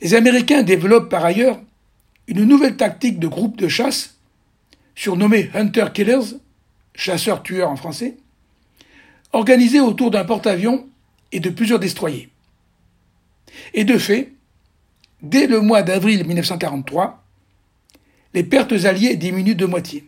Les 0.00 0.14
Américains 0.14 0.62
développent 0.62 1.10
par 1.10 1.24
ailleurs 1.24 1.60
une 2.26 2.44
nouvelle 2.44 2.76
tactique 2.76 3.18
de 3.18 3.28
groupe 3.28 3.56
de 3.56 3.68
chasse, 3.68 4.13
surnommée 4.94 5.50
Hunter 5.54 5.86
Killers, 5.92 6.38
chasseurs-tueurs 6.94 7.70
en 7.70 7.76
français, 7.76 8.16
organisée 9.32 9.80
autour 9.80 10.10
d'un 10.10 10.24
porte-avions 10.24 10.86
et 11.32 11.40
de 11.40 11.50
plusieurs 11.50 11.80
destroyers. 11.80 12.28
Et 13.72 13.84
de 13.84 13.98
fait, 13.98 14.32
dès 15.22 15.46
le 15.46 15.60
mois 15.60 15.82
d'avril 15.82 16.26
1943, 16.26 17.24
les 18.34 18.44
pertes 18.44 18.72
alliées 18.84 19.16
diminuent 19.16 19.54
de 19.54 19.66
moitié. 19.66 20.04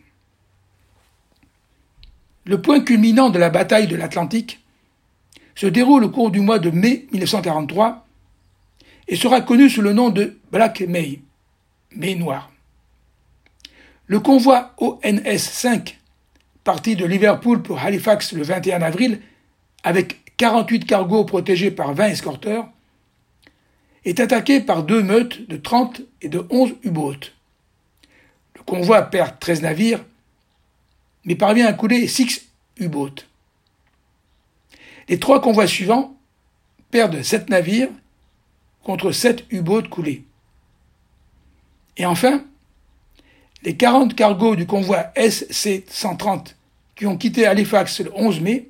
Le 2.45 2.61
point 2.61 2.79
culminant 2.79 3.29
de 3.29 3.39
la 3.39 3.49
bataille 3.49 3.87
de 3.87 3.95
l'Atlantique 3.95 4.63
se 5.55 5.67
déroule 5.67 6.05
au 6.05 6.09
cours 6.09 6.31
du 6.31 6.39
mois 6.39 6.59
de 6.59 6.69
mai 6.69 7.07
1943 7.11 8.05
et 9.09 9.15
sera 9.15 9.41
connu 9.41 9.69
sous 9.69 9.81
le 9.81 9.93
nom 9.93 10.09
de 10.09 10.37
Black 10.51 10.81
May, 10.81 11.21
mai 11.91 12.15
noir. 12.15 12.51
Le 14.07 14.19
convoi 14.19 14.73
ONS 14.77 15.37
5, 15.37 15.99
parti 16.63 16.95
de 16.95 17.05
Liverpool 17.05 17.61
pour 17.61 17.79
Halifax 17.79 18.31
le 18.33 18.43
21 18.43 18.81
avril, 18.81 19.21
avec 19.83 20.35
48 20.37 20.85
cargos 20.85 21.25
protégés 21.25 21.71
par 21.71 21.93
20 21.93 22.07
escorteurs, 22.07 22.67
est 24.05 24.19
attaqué 24.19 24.61
par 24.61 24.83
deux 24.83 25.03
meutes 25.03 25.47
de 25.49 25.57
30 25.57 26.01
et 26.21 26.29
de 26.29 26.45
11 26.49 26.75
U-boats. 26.83 27.27
Le 28.55 28.63
convoi 28.63 29.01
perd 29.03 29.39
13 29.39 29.61
navires 29.61 30.03
mais 31.27 31.35
parvient 31.35 31.67
à 31.67 31.73
couler 31.73 32.07
six 32.07 32.47
U-boats. 32.77 33.23
Les 35.09 35.19
trois 35.19 35.41
convois 35.41 35.67
suivants 35.67 36.17
perdent 36.89 37.21
sept 37.21 37.49
navires 37.49 37.89
contre 38.81 39.11
sept 39.11 39.45
U-boats 39.51 39.89
coulés. 39.89 40.23
Et 41.97 42.05
enfin, 42.05 42.45
les 43.63 43.75
40 43.75 44.15
cargos 44.15 44.55
du 44.55 44.65
convoi 44.65 45.11
SC-130 45.15 46.53
qui 46.95 47.05
ont 47.05 47.17
quitté 47.17 47.45
Halifax 47.45 48.01
le 48.01 48.11
11 48.15 48.41
mai 48.41 48.69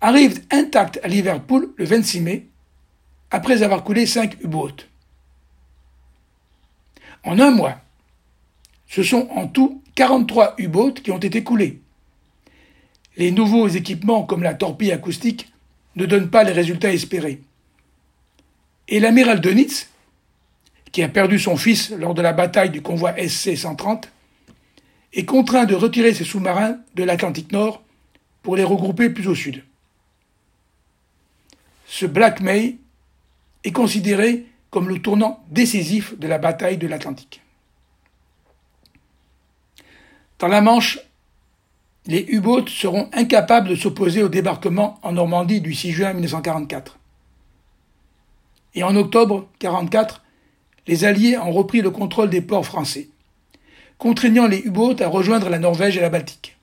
arrivent 0.00 0.42
intacts 0.50 1.00
à 1.02 1.08
Liverpool 1.08 1.72
le 1.76 1.84
26 1.84 2.20
mai, 2.20 2.46
après 3.30 3.62
avoir 3.62 3.84
coulé 3.84 4.06
5 4.06 4.40
U-boats. 4.42 4.84
En 7.24 7.38
un 7.38 7.50
mois, 7.50 7.80
ce 8.88 9.02
sont 9.02 9.28
en 9.30 9.46
tout 9.46 9.82
43 9.94 10.54
U-boats 10.58 10.94
qui 11.02 11.10
ont 11.10 11.18
été 11.18 11.44
coulés. 11.44 11.80
Les 13.16 13.30
nouveaux 13.30 13.68
équipements 13.68 14.22
comme 14.22 14.42
la 14.42 14.54
torpille 14.54 14.92
acoustique 14.92 15.52
ne 15.96 16.06
donnent 16.06 16.30
pas 16.30 16.44
les 16.44 16.52
résultats 16.52 16.92
espérés. 16.92 17.42
Et 18.88 18.98
l'amiral 18.98 19.40
Dönitz, 19.40 19.89
qui 20.92 21.02
a 21.02 21.08
perdu 21.08 21.38
son 21.38 21.56
fils 21.56 21.90
lors 21.90 22.14
de 22.14 22.22
la 22.22 22.32
bataille 22.32 22.70
du 22.70 22.82
convoi 22.82 23.12
SC-130, 23.12 24.04
est 25.12 25.24
contraint 25.24 25.64
de 25.64 25.74
retirer 25.74 26.14
ses 26.14 26.24
sous-marins 26.24 26.76
de 26.94 27.04
l'Atlantique 27.04 27.52
Nord 27.52 27.82
pour 28.42 28.56
les 28.56 28.64
regrouper 28.64 29.10
plus 29.10 29.26
au 29.26 29.34
sud. 29.34 29.64
Ce 31.86 32.06
Black 32.06 32.40
May 32.40 32.76
est 33.64 33.72
considéré 33.72 34.46
comme 34.70 34.88
le 34.88 35.00
tournant 35.00 35.44
décisif 35.50 36.16
de 36.18 36.28
la 36.28 36.38
bataille 36.38 36.78
de 36.78 36.86
l'Atlantique. 36.86 37.42
Dans 40.38 40.48
la 40.48 40.60
Manche, 40.60 41.00
les 42.06 42.24
U-boats 42.28 42.64
seront 42.68 43.10
incapables 43.12 43.68
de 43.68 43.74
s'opposer 43.74 44.22
au 44.22 44.28
débarquement 44.28 44.98
en 45.02 45.12
Normandie 45.12 45.60
du 45.60 45.74
6 45.74 45.92
juin 45.92 46.12
1944. 46.14 46.98
Et 48.74 48.82
en 48.82 48.94
octobre 48.96 49.48
1944, 49.60 50.22
les 50.86 51.04
Alliés 51.04 51.38
ont 51.38 51.52
repris 51.52 51.82
le 51.82 51.90
contrôle 51.90 52.30
des 52.30 52.40
ports 52.40 52.66
français, 52.66 53.08
contraignant 53.98 54.46
les 54.46 54.60
U-boats 54.60 54.96
à 55.00 55.08
rejoindre 55.08 55.48
la 55.48 55.58
Norvège 55.58 55.96
et 55.96 56.00
la 56.00 56.10
Baltique. 56.10 56.56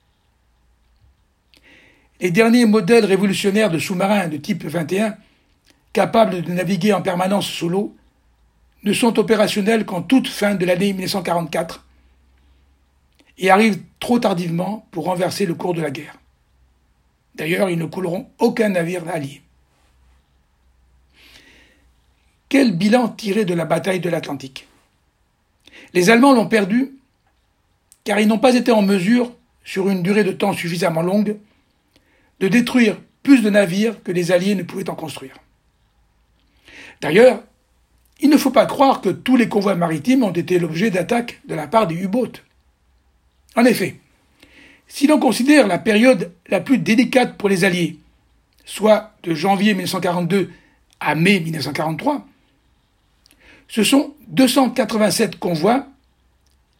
Les 2.20 2.30
derniers 2.30 2.66
modèles 2.66 3.04
révolutionnaires 3.04 3.70
de 3.70 3.78
sous-marins 3.78 4.28
de 4.28 4.36
type 4.36 4.64
21, 4.64 5.16
capables 5.92 6.42
de 6.42 6.52
naviguer 6.52 6.92
en 6.92 7.02
permanence 7.02 7.46
sous 7.46 7.68
l'eau, 7.68 7.94
ne 8.82 8.92
sont 8.92 9.18
opérationnels 9.18 9.84
qu'en 9.84 10.02
toute 10.02 10.28
fin 10.28 10.54
de 10.54 10.64
l'année 10.64 10.92
1944 10.92 11.84
et 13.38 13.50
arrivent 13.50 13.80
trop 14.00 14.18
tardivement 14.18 14.86
pour 14.90 15.04
renverser 15.04 15.46
le 15.46 15.54
cours 15.54 15.74
de 15.74 15.82
la 15.82 15.90
guerre. 15.90 16.18
D'ailleurs, 17.34 17.70
ils 17.70 17.78
ne 17.78 17.86
couleront 17.86 18.28
aucun 18.38 18.70
navire 18.70 19.08
allié. 19.08 19.42
Quel 22.48 22.76
bilan 22.76 23.08
tirer 23.08 23.44
de 23.44 23.54
la 23.54 23.64
bataille 23.64 24.00
de 24.00 24.08
l'Atlantique? 24.08 24.66
Les 25.92 26.10
Allemands 26.10 26.32
l'ont 26.32 26.48
perdu 26.48 26.94
car 28.04 28.18
ils 28.18 28.26
n'ont 28.26 28.38
pas 28.38 28.54
été 28.54 28.72
en 28.72 28.80
mesure, 28.80 29.30
sur 29.64 29.90
une 29.90 30.02
durée 30.02 30.24
de 30.24 30.32
temps 30.32 30.54
suffisamment 30.54 31.02
longue, 31.02 31.36
de 32.40 32.48
détruire 32.48 32.98
plus 33.22 33.42
de 33.42 33.50
navires 33.50 34.02
que 34.02 34.12
les 34.12 34.32
Alliés 34.32 34.54
ne 34.54 34.62
pouvaient 34.62 34.88
en 34.88 34.94
construire. 34.94 35.36
D'ailleurs, 37.02 37.42
il 38.20 38.30
ne 38.30 38.38
faut 38.38 38.50
pas 38.50 38.64
croire 38.64 39.02
que 39.02 39.10
tous 39.10 39.36
les 39.36 39.50
convois 39.50 39.74
maritimes 39.74 40.22
ont 40.22 40.32
été 40.32 40.58
l'objet 40.58 40.90
d'attaques 40.90 41.40
de 41.46 41.54
la 41.54 41.66
part 41.66 41.86
des 41.86 41.96
U-boats. 41.96 42.40
En 43.56 43.66
effet, 43.66 44.00
si 44.86 45.06
l'on 45.06 45.18
considère 45.18 45.66
la 45.66 45.78
période 45.78 46.32
la 46.48 46.60
plus 46.60 46.78
délicate 46.78 47.36
pour 47.36 47.50
les 47.50 47.64
Alliés, 47.64 47.98
soit 48.64 49.12
de 49.22 49.34
janvier 49.34 49.74
1942 49.74 50.50
à 51.00 51.14
mai 51.14 51.40
1943, 51.40 52.26
ce 53.68 53.84
sont 53.84 54.14
287 54.28 55.38
convois 55.38 55.86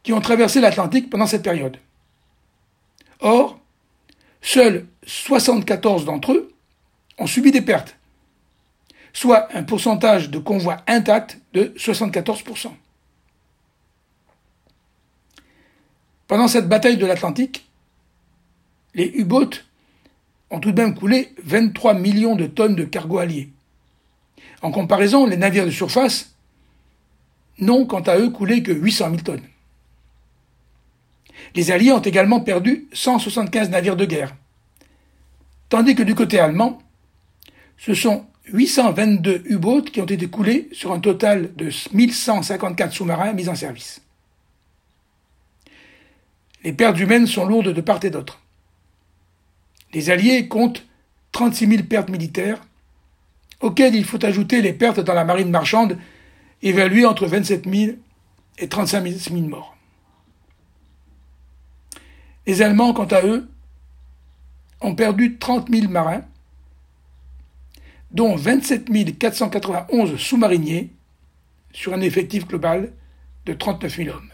qui 0.02 0.12
ont 0.12 0.20
traversé 0.20 0.60
l'Atlantique 0.60 1.10
pendant 1.10 1.26
cette 1.26 1.42
période. 1.42 1.76
Or, 3.20 3.60
seuls 4.40 4.86
74 5.04 6.04
d'entre 6.06 6.32
eux 6.32 6.52
ont 7.18 7.26
subi 7.26 7.50
des 7.50 7.60
pertes, 7.60 7.96
soit 9.12 9.54
un 9.54 9.64
pourcentage 9.64 10.30
de 10.30 10.38
convois 10.38 10.78
intact 10.86 11.38
de 11.52 11.74
74%. 11.76 12.70
Pendant 16.26 16.48
cette 16.48 16.68
bataille 16.68 16.98
de 16.98 17.06
l'Atlantique, 17.06 17.66
les 18.94 19.06
U-boats 19.14 19.58
ont 20.50 20.60
tout 20.60 20.72
de 20.72 20.80
même 20.80 20.94
coulé 20.94 21.34
23 21.42 21.94
millions 21.94 22.36
de 22.36 22.46
tonnes 22.46 22.76
de 22.76 22.84
cargo 22.84 23.18
alliés. 23.18 23.50
En 24.62 24.70
comparaison, 24.70 25.26
les 25.26 25.36
navires 25.36 25.66
de 25.66 25.70
surface 25.70 26.34
n'ont 27.58 27.86
quant 27.86 28.00
à 28.00 28.18
eux 28.18 28.30
coulé 28.30 28.62
que 28.62 28.72
800 28.72 29.10
000 29.10 29.22
tonnes. 29.22 29.42
Les 31.54 31.70
Alliés 31.70 31.92
ont 31.92 32.00
également 32.00 32.40
perdu 32.40 32.88
175 32.92 33.70
navires 33.70 33.96
de 33.96 34.04
guerre, 34.04 34.34
tandis 35.68 35.94
que 35.94 36.02
du 36.02 36.14
côté 36.14 36.38
allemand, 36.38 36.78
ce 37.76 37.94
sont 37.94 38.26
822 38.52 39.42
U-boats 39.46 39.82
qui 39.82 40.00
ont 40.00 40.06
été 40.06 40.28
coulés 40.28 40.68
sur 40.72 40.92
un 40.92 41.00
total 41.00 41.54
de 41.54 41.70
1154 41.92 42.92
sous-marins 42.92 43.32
mis 43.32 43.48
en 43.48 43.54
service. 43.54 44.02
Les 46.64 46.72
pertes 46.72 46.98
humaines 46.98 47.26
sont 47.26 47.46
lourdes 47.46 47.72
de 47.72 47.80
part 47.80 48.04
et 48.04 48.10
d'autre. 48.10 48.40
Les 49.92 50.10
Alliés 50.10 50.48
comptent 50.48 50.84
36 51.32 51.66
000 51.66 51.82
pertes 51.84 52.10
militaires, 52.10 52.60
auxquelles 53.60 53.94
il 53.94 54.04
faut 54.04 54.24
ajouter 54.24 54.60
les 54.60 54.72
pertes 54.72 55.00
dans 55.00 55.14
la 55.14 55.24
marine 55.24 55.50
marchande 55.50 55.98
évalué 56.62 57.04
entre 57.04 57.26
27 57.26 57.68
000 57.68 57.96
et 58.58 58.68
35 58.68 59.06
000 59.06 59.40
morts. 59.46 59.76
Les 62.46 62.62
Allemands, 62.62 62.94
quant 62.94 63.06
à 63.06 63.22
eux, 63.24 63.48
ont 64.80 64.94
perdu 64.94 65.38
30 65.38 65.68
000 65.70 65.90
marins, 65.90 66.24
dont 68.10 68.36
27 68.36 69.18
491 69.18 70.16
sous-mariniers, 70.16 70.90
sur 71.72 71.92
un 71.92 72.00
effectif 72.00 72.46
global 72.46 72.92
de 73.44 73.52
39 73.52 73.96
000 73.96 74.16
hommes. 74.16 74.30